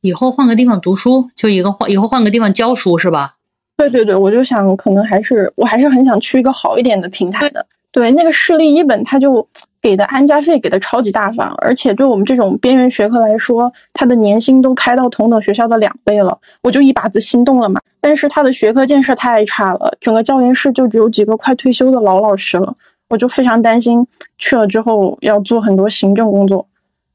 [0.01, 3.37] 以后换个地方读书，就一个换以后换个地方教书是吧？
[3.77, 7.67] 对对对，我就想可能还是我还是很想去一个好一点的平台的。
[7.91, 9.47] 对，那个市立一本它就。
[9.85, 17.78] 给的安家费给的超级大方，而且对我们这种边缘学科来说，他的年薪都开到同等学校的两倍了，我就一把子心动了嘛。
[18.01, 22.74] 但是他的学科建设太差了，整个教研室就只有几个快退休的老老师了，
[23.11, 24.07] 我就非常担心
[24.39, 26.66] 去了之后要做很多行政工作，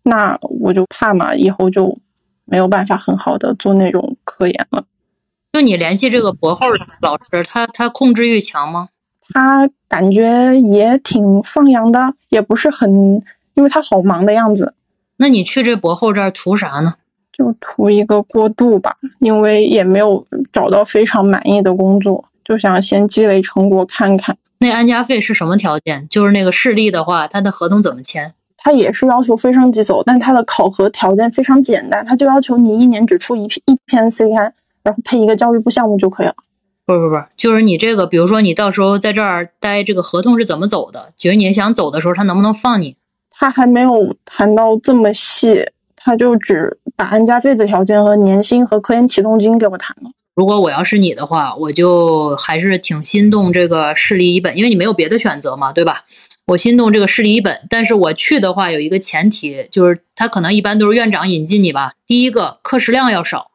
[0.03, 1.97] 那我就怕嘛，以后就
[2.45, 4.84] 没有办法很好的做那种科研了。
[5.53, 6.67] 就你联系这个博后
[7.01, 8.89] 老师，他他控制欲强吗？
[9.34, 13.21] 他感觉也挺放羊的，也不是很，
[13.53, 14.73] 因为他好忙的样子。
[15.17, 16.95] 那你去这博后这儿图啥呢？
[17.32, 24.38] 就图一个过渡吧，因为也没有找到非常满意的工作，就想先积累成果看看。
[24.57, 26.05] 那安家费是什么条件？
[26.09, 28.34] 就是那个市立的话，他的合同怎么签？
[28.57, 34.53] 他也是要求非升即走，但他的考核条件非常简单，他就要求你一年只出一篇一篇 C 刊，
[34.84, 36.36] 然后配一个教育部项目就可以了。
[36.90, 41.14] 不不不，就是你这个，比如说你到时候在这儿待，这个合同是怎么走的？
[41.16, 42.96] 就是你想走的时候，他能不能放你？
[43.30, 50.10] 他还没有谈到这么细，他就只把安家费的条件和年薪和科研启动金给我谈了。
[50.34, 56.06] 如果我要是你的话，我就还是挺心动这个市立一本，因为你没有别的选择嘛，对吧？
[56.48, 61.94] 我心动这个市立一本，但是我去的话有一个前提，就是他可能一般都是院长引进你吧。
[62.08, 63.52] 第一个课时量要少。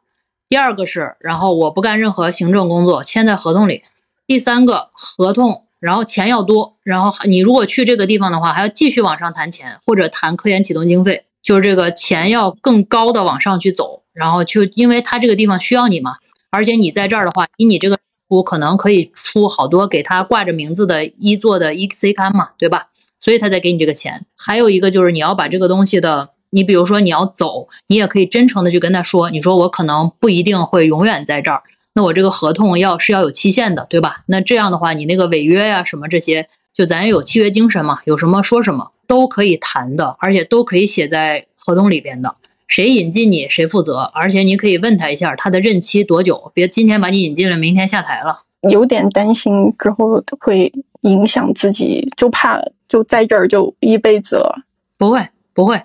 [0.47, 3.83] 第二个是，然后我不干任何行政工作，签在合同里。
[4.27, 14.03] 第三个合同，然后钱要多，然后你如果去这个地方的话，还要继续往上谈钱，或者谈科研启动经费，就是这个钱要更高的往上去走。
[14.13, 16.17] 然后就因为他这个地方需要你嘛，
[16.51, 17.97] 而且你在这儿的话，以你这个
[18.29, 22.89] 出可能可以出好多给他挂着名字的一做的 E C 刊嘛，对吧？
[23.19, 24.25] 所以他才给你这个钱。
[24.37, 26.34] 还有一个就是你要把这个东西的。
[26.55, 31.61] 你比如说你要走，你也可以真诚的去跟他说，你说我可能不一定会永远在这儿，
[31.95, 34.23] 那我这个合同要是要有期限的，对吧？
[34.27, 42.33] 那这样的话，你那个违约呀什么这些，就咱有契约精神嘛，有什么说什么都可以谈的，而且都可以写在合同里边的。
[42.69, 48.43] 谁引进你谁负责，而且你可以问他一下他的任期多久，别今天把你引进了，明天下台了。
[48.71, 54.61] 有点担心之后会影响自己，就怕就在这儿就一辈子了。
[54.97, 55.81] 不会，不会。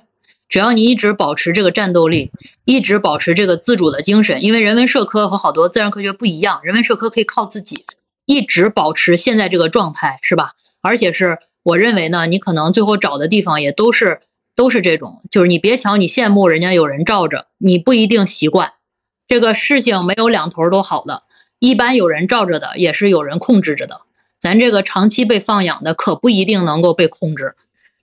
[0.51, 2.33] 只要你一直保持这个战斗力，
[2.65, 7.85] 一直保持这个自主的精神，因为人文社科和好多自然科学不一样，人文社科可以靠自己，
[8.27, 10.55] 一直保持现在这个状态，是吧？
[10.83, 14.23] 而且是我认为呢，你可能最后找的地方也都是
[14.57, 18.73] 都是这种，就是你别瞧你羡慕人家有人罩着，你不一定习惯。
[19.29, 21.23] 这个事情没有两头都好的，
[21.61, 24.01] 一般有人罩着的，也是有人控制着的。
[24.41, 27.55] 咱这个长期被放养的，可不一定能够被控制。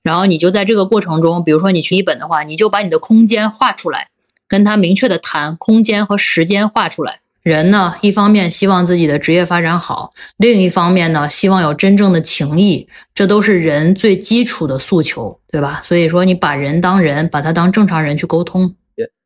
[0.07, 4.07] 然后你就在这个过程中，比如说你去一本的话，你就把你的空间画出来，
[4.47, 7.19] 跟他明确的谈空间和时间画出来。
[7.43, 15.81] 人呢，一方面希望自己的职业发展好，另一方面呢，希望有真正的情谊，这都是人最基础的诉求，对吧？
[15.83, 18.73] 所以说，你把人当人，把他当正常人去沟通。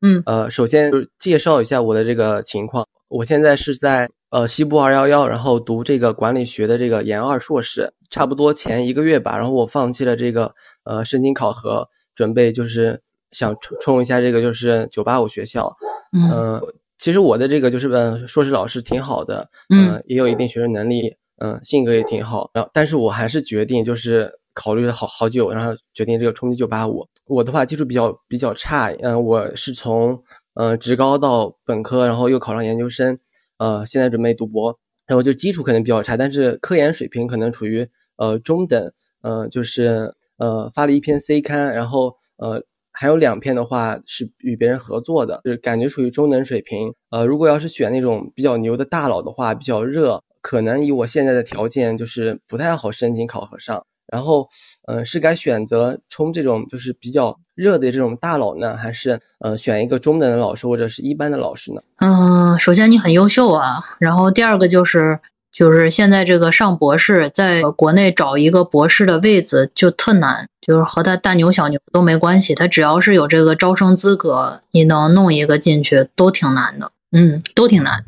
[0.01, 10.53] 嗯，呃，首先就介绍一下我的这个情况，我现在是在呃西部二幺幺，然后读这个管理学的这个研二硕士，差不多前一个月吧，然后我放弃了这个。
[10.83, 15.71] 呃，申请考核，准备就是想冲冲一下这个就是九八五学校。
[16.11, 16.59] 嗯，
[16.97, 22.49] 其实我的这个就是嗯，硕士老师挺好的，嗯，也有一定学生能力，嗯，性格也挺好。
[22.51, 27.07] 然后，但是我还是决定就是考虑了好好久，然后决定这个冲击九八五。
[27.27, 30.19] 我的话基础比较比较差，嗯，我是从
[30.55, 33.19] 呃职高到本科，然后又考上研究生，
[33.61, 37.87] 呃，现在准备读博，然后就基础可能比较差，但是科研水平可能处于
[38.17, 38.91] 呃中等，
[39.21, 40.11] 呃，就是。
[40.37, 42.59] 呃，发了一篇 C 刊，然后呃
[42.91, 46.91] 还有两篇的话是与别人合作的，就是感觉处于中等水平。
[47.11, 53.85] 呃，如果要是选那种比较牛的大佬的话，比较热，可能以我现在的条件就是不太好申请考核上。
[54.11, 54.47] 然后，
[54.87, 61.79] 呃，是该选择冲这种就是比较热的这种大佬呢，还是呃选一个中等的老师或者是一般的老师呢？
[61.99, 65.17] 嗯，首先你很优秀啊，然后第二个就是
[65.51, 78.03] 就是现在这个上博士，在国内找一个博士的位子就特难，就是和他大牛小牛都没关系，他只要是有这个招生资格，你能弄一个进去都挺难的，嗯，都挺难。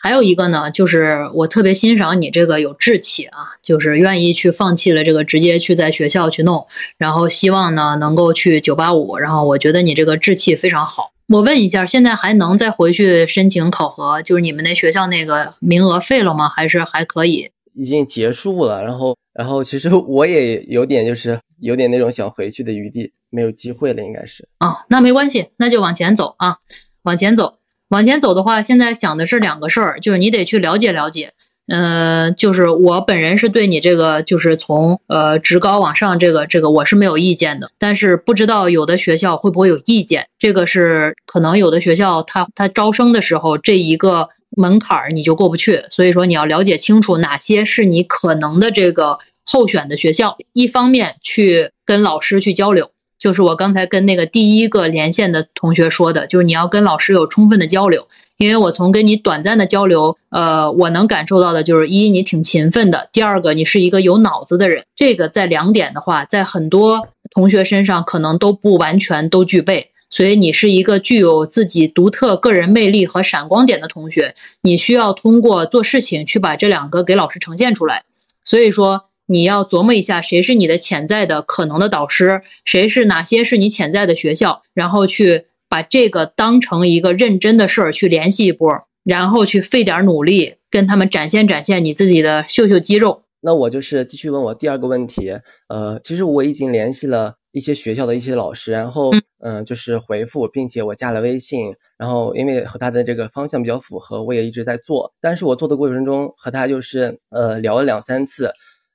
[0.00, 11.10] 还有一个呢，就是我特别欣赏你这个有志气啊，就是愿意去放弃了这个，直接去在学校去弄，然后希望呢能够去九八五，然后我觉得你这个志气非常好。
[11.28, 14.22] 我问一下，现在还能再回去申请考核？
[14.22, 16.48] 就是你们那学校那个名额废了吗？
[16.48, 17.50] 还是还可以？
[17.74, 18.82] 已经结束了。
[18.82, 24.48] 然后，然后其实我也有点就是有点那种想回去的余地，没有机会了，应该是。
[24.58, 26.56] 啊，那没关系，那就往前走啊，
[27.02, 27.57] 往前走。
[27.88, 31.32] 往前走的话，现在想的是两个事儿，就是你得去了解了解。
[31.68, 40.26] 呃，就是我本人是对你这个，就是从呃职高往上这个这个我是没有意见的，但是不知道有的学校会不会有意见。
[40.38, 52.90] 这个是可能有的学校他他招生的时候这一个门槛儿你就过不去，所以说你要了解清楚哪些是你可能的这个候选的学校，一方面去跟老师去交流。
[53.18, 58.06] 就是我刚才跟那个第一个连线的同学说的，就是你要跟老师有充分的交流，
[58.36, 78.04] 因为我从跟你短暂的交流，呃，我能感受到的就是一你挺勤奋的，第二个你是一个有脑子的人，这个在两点的话，在很多同学身上可能都不完全都具备，所以你是一个具有自己独特个人魅力和闪光点的同学，你需要通过做事情去把这两个给老师呈现出来，
[78.44, 79.07] 所以说。
[79.30, 88.66] 你要琢磨一下，谁是你的潜在的可能的导师，谁是哪些是你潜在的学校，然后去把这个当成一个认真的事儿去联系一波，
[89.04, 93.24] 然后去费点努力跟他们展现展现你自己的秀秀肌肉。
[93.40, 95.30] 那我就是继续问我第二个问题，
[95.68, 108.50] 呃，其实我已经联系了一些学校的一些老师，然后嗯，就是回复，并且我加了微信，然后因为和他的这个方向比较符合，我也一直在做，但是我做的过程中和他就是呃聊了两三次。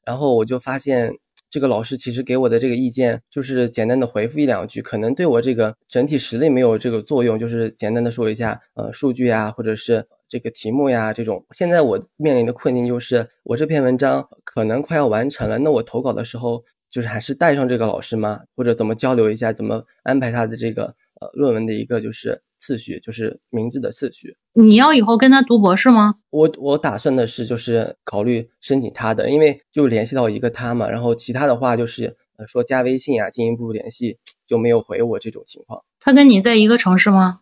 [0.06, 1.14] 然后我就发现，
[1.50, 11.46] 这个老师其实给我的这个意见，就是简单的回复一两句，可能对我这个整体实力没有这个作用，就是简单的说一下，呃，数据呀，或者是这个题目呀这种。
[11.52, 18.42] 现在我面临的困境就是，我这篇文章可能快要完成了，那我投稿的时候，就是还是带上这个老师吗？
[18.56, 22.42] 或者怎么交流一下，怎么安排他的这个呃论文的一个就是。
[22.66, 24.38] 次序就是名字的次序。
[24.54, 26.16] 你要以后跟他读博士吗？
[26.30, 35.84] 我我打算的是就是考虑申请他的，因为就联系到一个他嘛，然后其他的话就是呃说加微信啊，进一步联系就没有回我这种情况。
[36.00, 37.42] 他跟你在一个城市吗？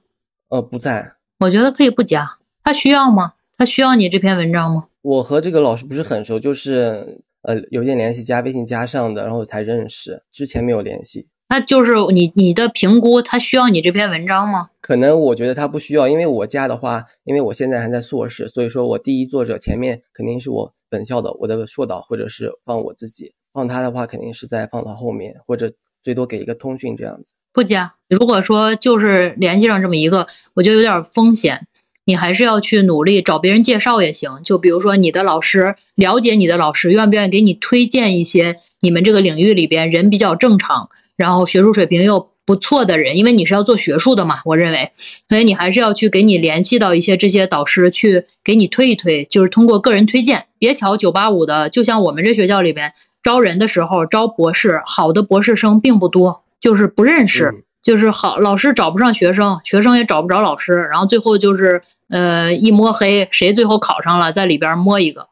[0.50, 1.14] 呃，不在。
[1.38, 2.28] 我觉得可以不加。
[2.64, 3.34] 他需要吗？
[3.56, 4.88] 他需要你这篇文章吗？
[5.04, 11.28] 我和这个老师不是很熟，就是呃邮件联系，加微信加上的，然后才认识，之前没有联系。
[11.52, 14.70] 那就是你你的评估，他需要你这篇文章吗？
[14.80, 25.70] 可能我觉得他不需要，因为我加的话，因为我现在还在硕士，所以说我第一作者前面肯定是我本校的我的硕导，或者是放我自己，放他的话肯定是在放到后面，或者
[26.02, 27.34] 最多给一个通讯这样子。
[27.52, 27.96] 不加。
[28.08, 31.68] 如果说就是联系上这么一个，我觉得有点风险，
[32.06, 34.40] 你还是要去努力找别人介绍也行。
[34.44, 40.90] 就比如说你的老师了解你的老师，愿不愿意给你推荐一些你们这个领域里边人比较正常。
[41.16, 44.92] 然后学术水平又不错的人，因为你是要做学术的嘛，我认为，
[45.30, 50.46] 所以你还是要去给你联系到一些这些导师，去给你推一推，就是通过个人推荐。
[50.58, 52.92] 别瞧九八五的，就像我们这学校里边
[53.22, 65.28] 招人的时候招博士，好的博士生并不多，就是不认识，就是好老师找不上学生，学生也找不着老师，然后最后就是呃一摸黑，谁最后考上了，在里边摸一个。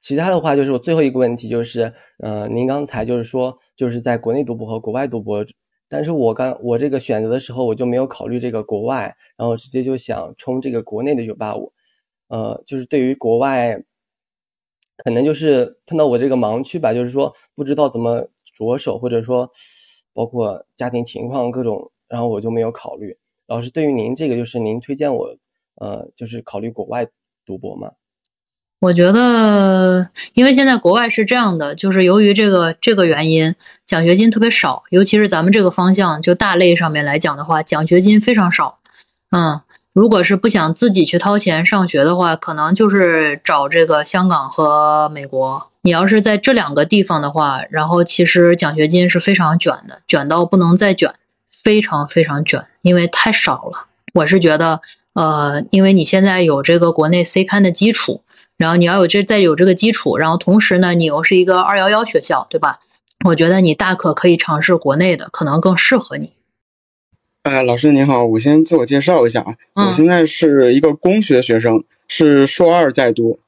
[0.00, 5.42] 其他的话就是我最后一个问题就是，呃，您刚才就是说就是在国内读博和国外读博，
[5.88, 11.72] 但是我刚我这个选择的时候我就没有考虑这个国外，然后直接就想冲这个国内的九八五，
[12.28, 13.82] 呃，就是对于国外，
[14.98, 19.50] 可能就是碰到我这个盲区吧，就是说不知道怎么着手，或者说
[20.14, 23.16] 包括家庭情况各种，然后我就没有考虑。
[23.46, 25.36] 老师，对于您这个就是您推荐我，
[25.74, 27.06] 呃，就是考虑国外
[27.44, 27.90] 读博吗？
[28.80, 33.54] 我觉得，因为现在国外是这样的，就是由于这个这个原因，
[33.86, 38.78] 奖学金特别少，尤其是咱们这个方向，就大类上面来讲的话，奖学金非常少。
[39.30, 39.60] 嗯，
[39.94, 45.68] 如果是不想自己去掏钱上学的话，可能就是找这个香港和美国。
[45.82, 51.14] 你要是在这两个地方的话，然后其实奖学金是非常卷的，卷到不能再卷，
[51.52, 53.86] 非常非常卷，因为太少了。
[54.14, 54.80] 我是觉得，
[55.12, 58.22] 呃，因为你现在有这个国内 C 刊的基础，
[58.56, 62.80] 然后你要有这再有这个基础，然后同时呢，你又是一个二幺幺学校，对吧？
[63.26, 66.32] 我觉得你大可可以尝试国内的，可能更适合你。
[67.44, 69.42] 哎，老师您好，我先自我介绍一下
[69.74, 73.38] 啊，我现在是一个工学学生，是硕二在读。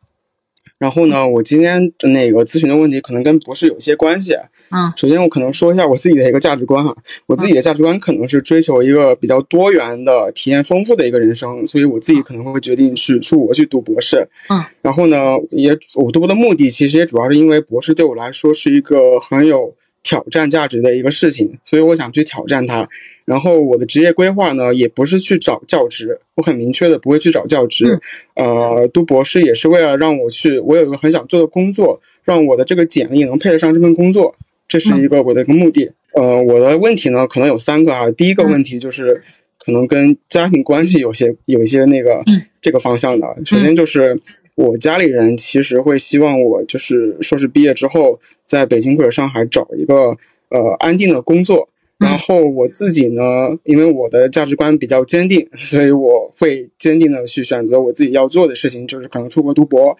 [0.79, 4.35] 然后呢，我今天那个咨询的问题可能跟博士有些关系。
[4.71, 6.95] 嗯，首先我可能说一下我自己的一个价值观哈，
[7.25, 14.29] 我自己的价值观可能是追求一个比较多元的、体验丰富的一个人生，所以我自己可能会决定去出国去读博士。
[14.51, 19.73] 嗯，然后呢，也我读博的目的其实也主要是因为博士对我来说是一个很有
[20.03, 22.87] 挑战价值的一个事情，所以我想去挑战它。
[23.27, 27.99] 然后我的职业规划呢，也不是去找教职，我很明确的不会去找教职。
[28.37, 34.33] 呃，读博士也是为了让我去，我有一个很想做的工作，让我的这个简历能配得上这份工作，
[34.69, 35.91] 这是一个我的一个目的。
[36.15, 38.09] 呃，我的问题呢，可能有三个啊。
[38.13, 39.21] 第一个问题就是，
[39.59, 42.23] 可能跟家庭关系有些有一些那个
[42.61, 43.27] 这个方向的。
[43.45, 44.17] 首先就是
[44.55, 50.17] 我家里人其实会希望我就是硕士毕业之后，在北京或者上海找一个
[50.51, 51.69] 呃安定的工作。
[51.99, 53.23] 然后我自己呢，
[53.65, 59.97] 因为我的价值观比较坚定，所以我会坚定的去选择我自己要做的事情，就是可能出国读博。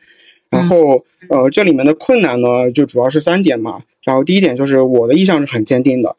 [0.51, 3.83] 然后，呃，这里面的困难呢，就主要是三点嘛。
[4.05, 6.15] 然后第一点就是我的意向是很坚定的，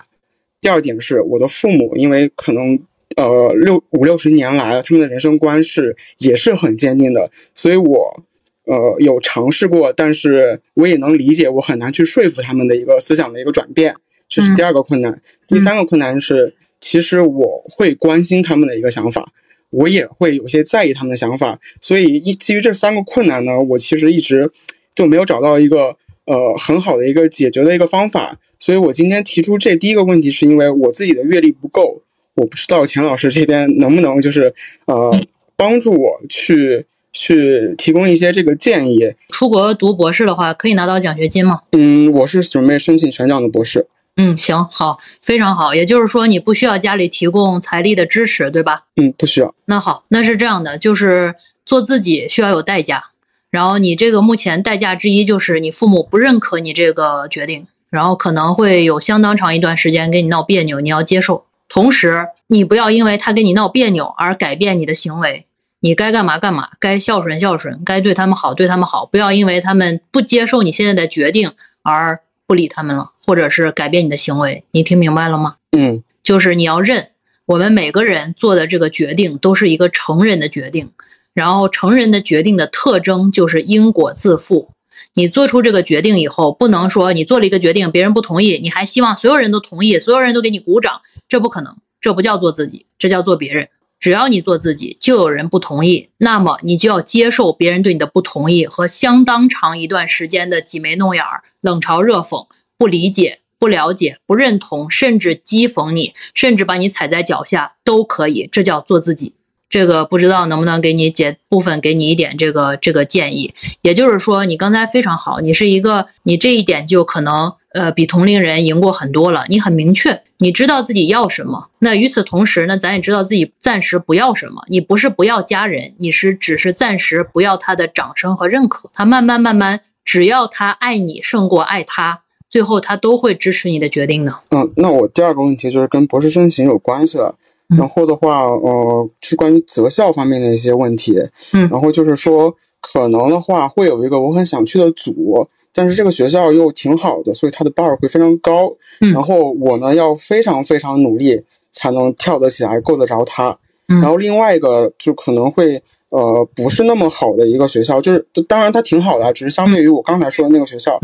[0.60, 2.78] 第二点是我的父母，因为可能
[3.16, 8.22] 呃六五六十年来他们的人生观是也是很坚定的，所以我
[8.66, 13.96] 呃有尝试过，但是我也能理解我很难去说服他们的一个思想的一个转变。
[14.30, 19.32] 这是第二个困难，第三个困难是，其实我会关心他们的一个想法，
[19.70, 24.52] 我也会有些在意他们的想法，所以一基于这三个困难呢，我其实一直
[24.94, 32.02] 就没有找到一个呃很好的一个解决的一个方法，所以我今天提出这第一个问题，是因为我自己的阅历不够，
[32.36, 34.54] 我不知道钱老师这边能不能就是
[34.86, 35.18] 呃
[35.56, 39.14] 帮助我去去提供一些这个建议。
[39.30, 41.62] 出国读博士的话，可以拿到奖学金吗？
[41.72, 43.88] 嗯，我是准备申请全奖的博士。
[44.20, 45.76] 嗯，行，好，非常好。
[45.76, 48.86] 也就是说，你不需要家里提供财力的支持，对吧？
[48.96, 49.54] 嗯，不需要。
[49.66, 51.36] 那好，那是这样的，就是
[51.68, 53.12] 做自己需要有代价。
[53.52, 61.46] 然后你这个目前代价之一就是你父母不认可你这个决定，然后可能会有相当长一段时间跟你闹别扭，你要接受。
[61.70, 65.46] 同时，你不要因为他跟你闹别扭而改变你的行为，
[65.82, 71.52] 你该干嘛干嘛，该孝顺孝顺，该对他们好对他们好，不要因为他们不接受你现在的决定
[71.84, 72.20] 而。
[72.48, 75.58] 不理他们了，或者是改变你的行为，你听明白了吗？
[75.78, 77.10] 嗯，就是你要认，
[77.46, 80.90] 我们每个人做的这个决定都是一个成人的决定，
[81.34, 84.70] 然后成人的决定的特征就是因果自负。
[85.16, 93.68] 你做出这个决定以后，不能说你做了一个决定，别人不同意，你还希望所有人都同意，所有人都给你鼓掌，这不可能，这不叫做自己，这叫做别人。
[94.00, 102.48] 只要你做自己，就有人不同意，那么你就要接受别人对你的不同意和相当长一段时间的挤眉弄眼儿、冷嘲热讽、
[102.78, 108.48] 不理解、不了解、不认同，甚至讥讽你，甚至把你踩在脚下都可以。
[108.52, 109.34] 这叫做自己。
[109.70, 113.54] 这个不知道能不能给你解部分，给你一点这个这个建议。
[113.82, 117.54] 也就是说，你刚才非常好，你是一个，你这一点就可能。
[117.74, 119.46] 呃，比同龄人赢过很多了。
[119.50, 121.68] 你很明确，你知道自己要什么。
[121.80, 124.64] 那与此同时呢，咱也知道自己暂时不要什么。
[124.70, 128.90] 你不是不要家人，你是只是暂时不要他的掌声和认可。
[128.94, 132.24] 他慢慢慢慢，只要他爱你胜过爱他，
[132.58, 134.34] 最后他都会支持你的决定的。
[134.50, 137.36] 嗯，那我第二个问题就是跟博士申请有关系了。
[137.78, 141.20] 然后的话，呃，是关于择校方面的一些问题。
[141.54, 142.52] 嗯，然后就是说，
[142.82, 145.48] 可能的话会有一个我很想去的组。
[145.72, 148.74] 但是这个学校又挺好的，所以它的 bar 会非常高。
[149.02, 151.40] 嗯，然后我呢要非常非常努力
[151.72, 153.56] 才能跳得起来，够得着它。
[153.88, 155.80] 嗯，然后另外一个就可能会
[156.10, 161.00] 呃不是那么好的一个学校，就是当然它挺好的，只是相对于我刚才说的那个学校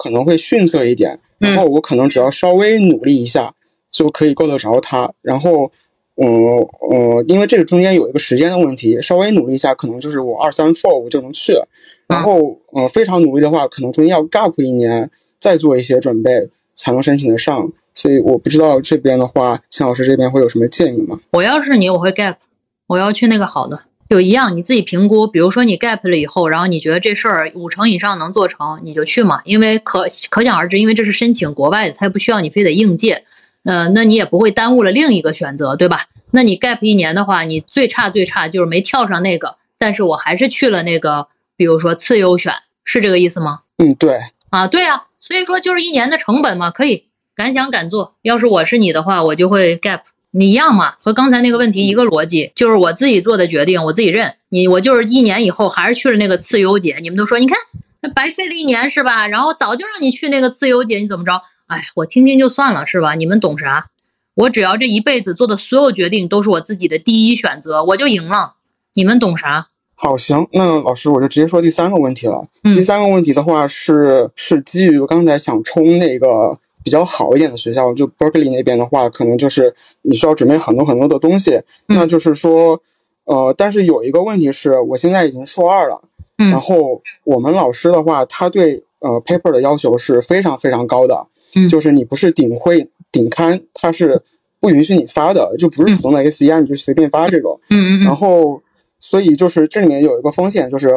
[0.00, 1.18] 可能会逊色一点。
[1.38, 3.54] 然后我可能只要稍微努力一下
[3.90, 5.12] 就可以够得着它。
[5.20, 5.70] 然后，
[6.16, 6.28] 嗯
[6.90, 11.68] 呃，因为这个中间有一个时间的问题，稍微努力一下可能就是我二三 four 我就能去了。
[12.06, 17.72] 然后，呃，非常努力的话，可能中间要 gap 一年，再做一些准备，才能申请得上。
[17.94, 21.18] 所以我不知道这边的话，秦老师这边会有什么建议吗？
[21.32, 22.36] 我要是你，我会 gap，
[22.86, 23.80] 我要去那个好的。
[24.10, 25.24] 就一样，你自己评估。
[25.24, 29.40] 比如说你 gap 了以后，然后你觉得这事儿五成以上能做成，你就去嘛。
[29.44, 33.22] 因为可可想而知，因为这是申请国外的，它也不需要你非得应届。
[33.62, 36.06] 呃，那你也不会耽误了另一个选择，对吧？
[36.32, 41.28] 那你 gap 一年的话，你最差最差就是没跳上那个，但是我还是去了那个。
[41.56, 42.54] 比如说次优选
[42.84, 43.60] 是这个意思吗？
[43.76, 47.04] 嗯，对啊，对啊，所以说就是一年的成本嘛，可以
[47.36, 48.14] 敢想敢做。
[48.22, 50.00] 要是我是你的话，我就会 gap。
[50.32, 54.34] 你一样嘛，和刚才那个问题一个逻辑，就是我自己做的决定，我自己认。
[54.50, 57.58] 你我就是一年以后还是去了那个次优解，你们都说你看
[58.00, 59.26] 那白费了一年是吧？
[59.26, 61.40] 然后早就让你去那个次优解，你怎么着？
[61.66, 63.14] 哎，我听听就算了是吧？
[63.14, 63.88] 你们懂啥？
[64.34, 68.54] 我只要这一辈子做的所有决定都是我自己的第一选择，我就赢了。
[68.94, 69.68] 你们懂啥？
[69.94, 72.46] 好，行，那老师我就直接说第三个问题了。
[72.64, 81.52] 嗯第三个问题的话是是基于我刚才想冲那个比较好一点的学校，就 Berkeley 那边的话，可能就是你需要准备很多很多的东西。
[81.88, 82.80] 嗯那就是说，
[83.24, 86.00] 呃，但是有一个问题是我现在已经硕二了，
[86.38, 94.22] 嗯然后我们老师的话，他对呃 paper 的要求是非常非常高的，嗯就是你不是顶会顶刊，他是
[94.60, 97.58] 不允许你发的，就不是普通的 ACI，、你就随便发这种。
[97.70, 98.62] 嗯嗯然后，
[99.00, 100.90] 所以就是这里面有一个风险，就是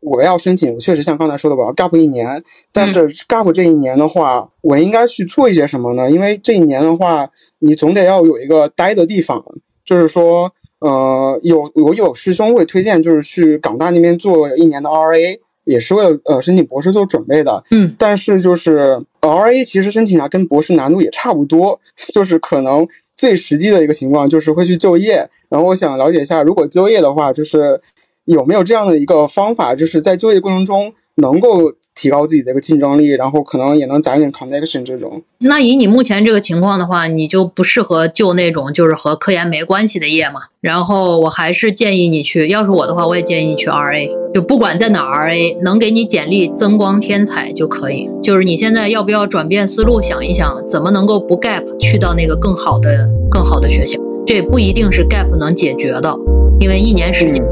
[0.00, 2.42] 我要申请，确实像刚才说的，我要 gap 一年，
[2.72, 6.10] 但是 gap 这一年的话，我应该去做一些什么呢？
[6.10, 7.28] 因为这一年的话，
[7.58, 9.44] 你总得要有一个待的地方，
[9.84, 15.38] 就是说，呃，有我有师兄会推荐，就是去港大那边做一年的 RA。
[15.64, 21.78] 也是为了呃申请博士做准备的，嗯，但是就是 RA 其实申请它跟博士难度也差不多，
[22.14, 22.88] 就是可能
[23.18, 25.28] 最实际的一个情况就是会去就业。
[25.50, 27.82] 然后我想了解一下，如果就业的话，就是
[28.24, 35.20] 有没有这样的一个方法，就是在就业过程中能够提高自己的一个竞争力，然后可能也能攒一点 connection 这种。
[35.38, 40.42] 那以你目前这个情况的话，你就不适合就那种就是和科研没关系的业嘛。
[40.60, 48.08] 然后我还是建议你去，要是我的话，我也建议你去 RA，就不管在哪 RA，能给你简历增光添彩就可以。
[48.22, 53.98] 就是你现在要不要转变思路，想一想怎么能够不 gap 去到那个更好的、更好的学校？
[54.26, 56.14] 这不一定是 gap 能解决的，
[56.60, 57.44] 因为一年时间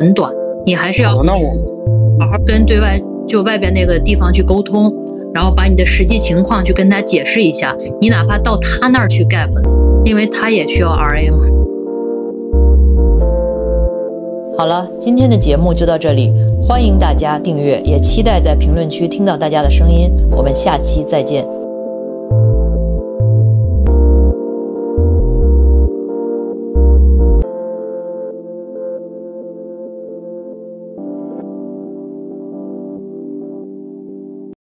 [0.00, 0.32] 很短，
[0.64, 1.50] 你还是要，那我
[2.20, 4.92] 好好跟对外就外边那个地方去沟通，
[5.32, 7.76] 然后把你的实际情况去跟他解释一下。
[8.00, 9.50] 你哪怕到他那儿去 gap，
[10.04, 11.38] 因为他也需要 RA 嘛。
[14.58, 20.10] 好了，今天的节目就到这里，欢迎大家订阅，也期待在评论区听到大家的声音。
[20.30, 21.61] 我们下期再见。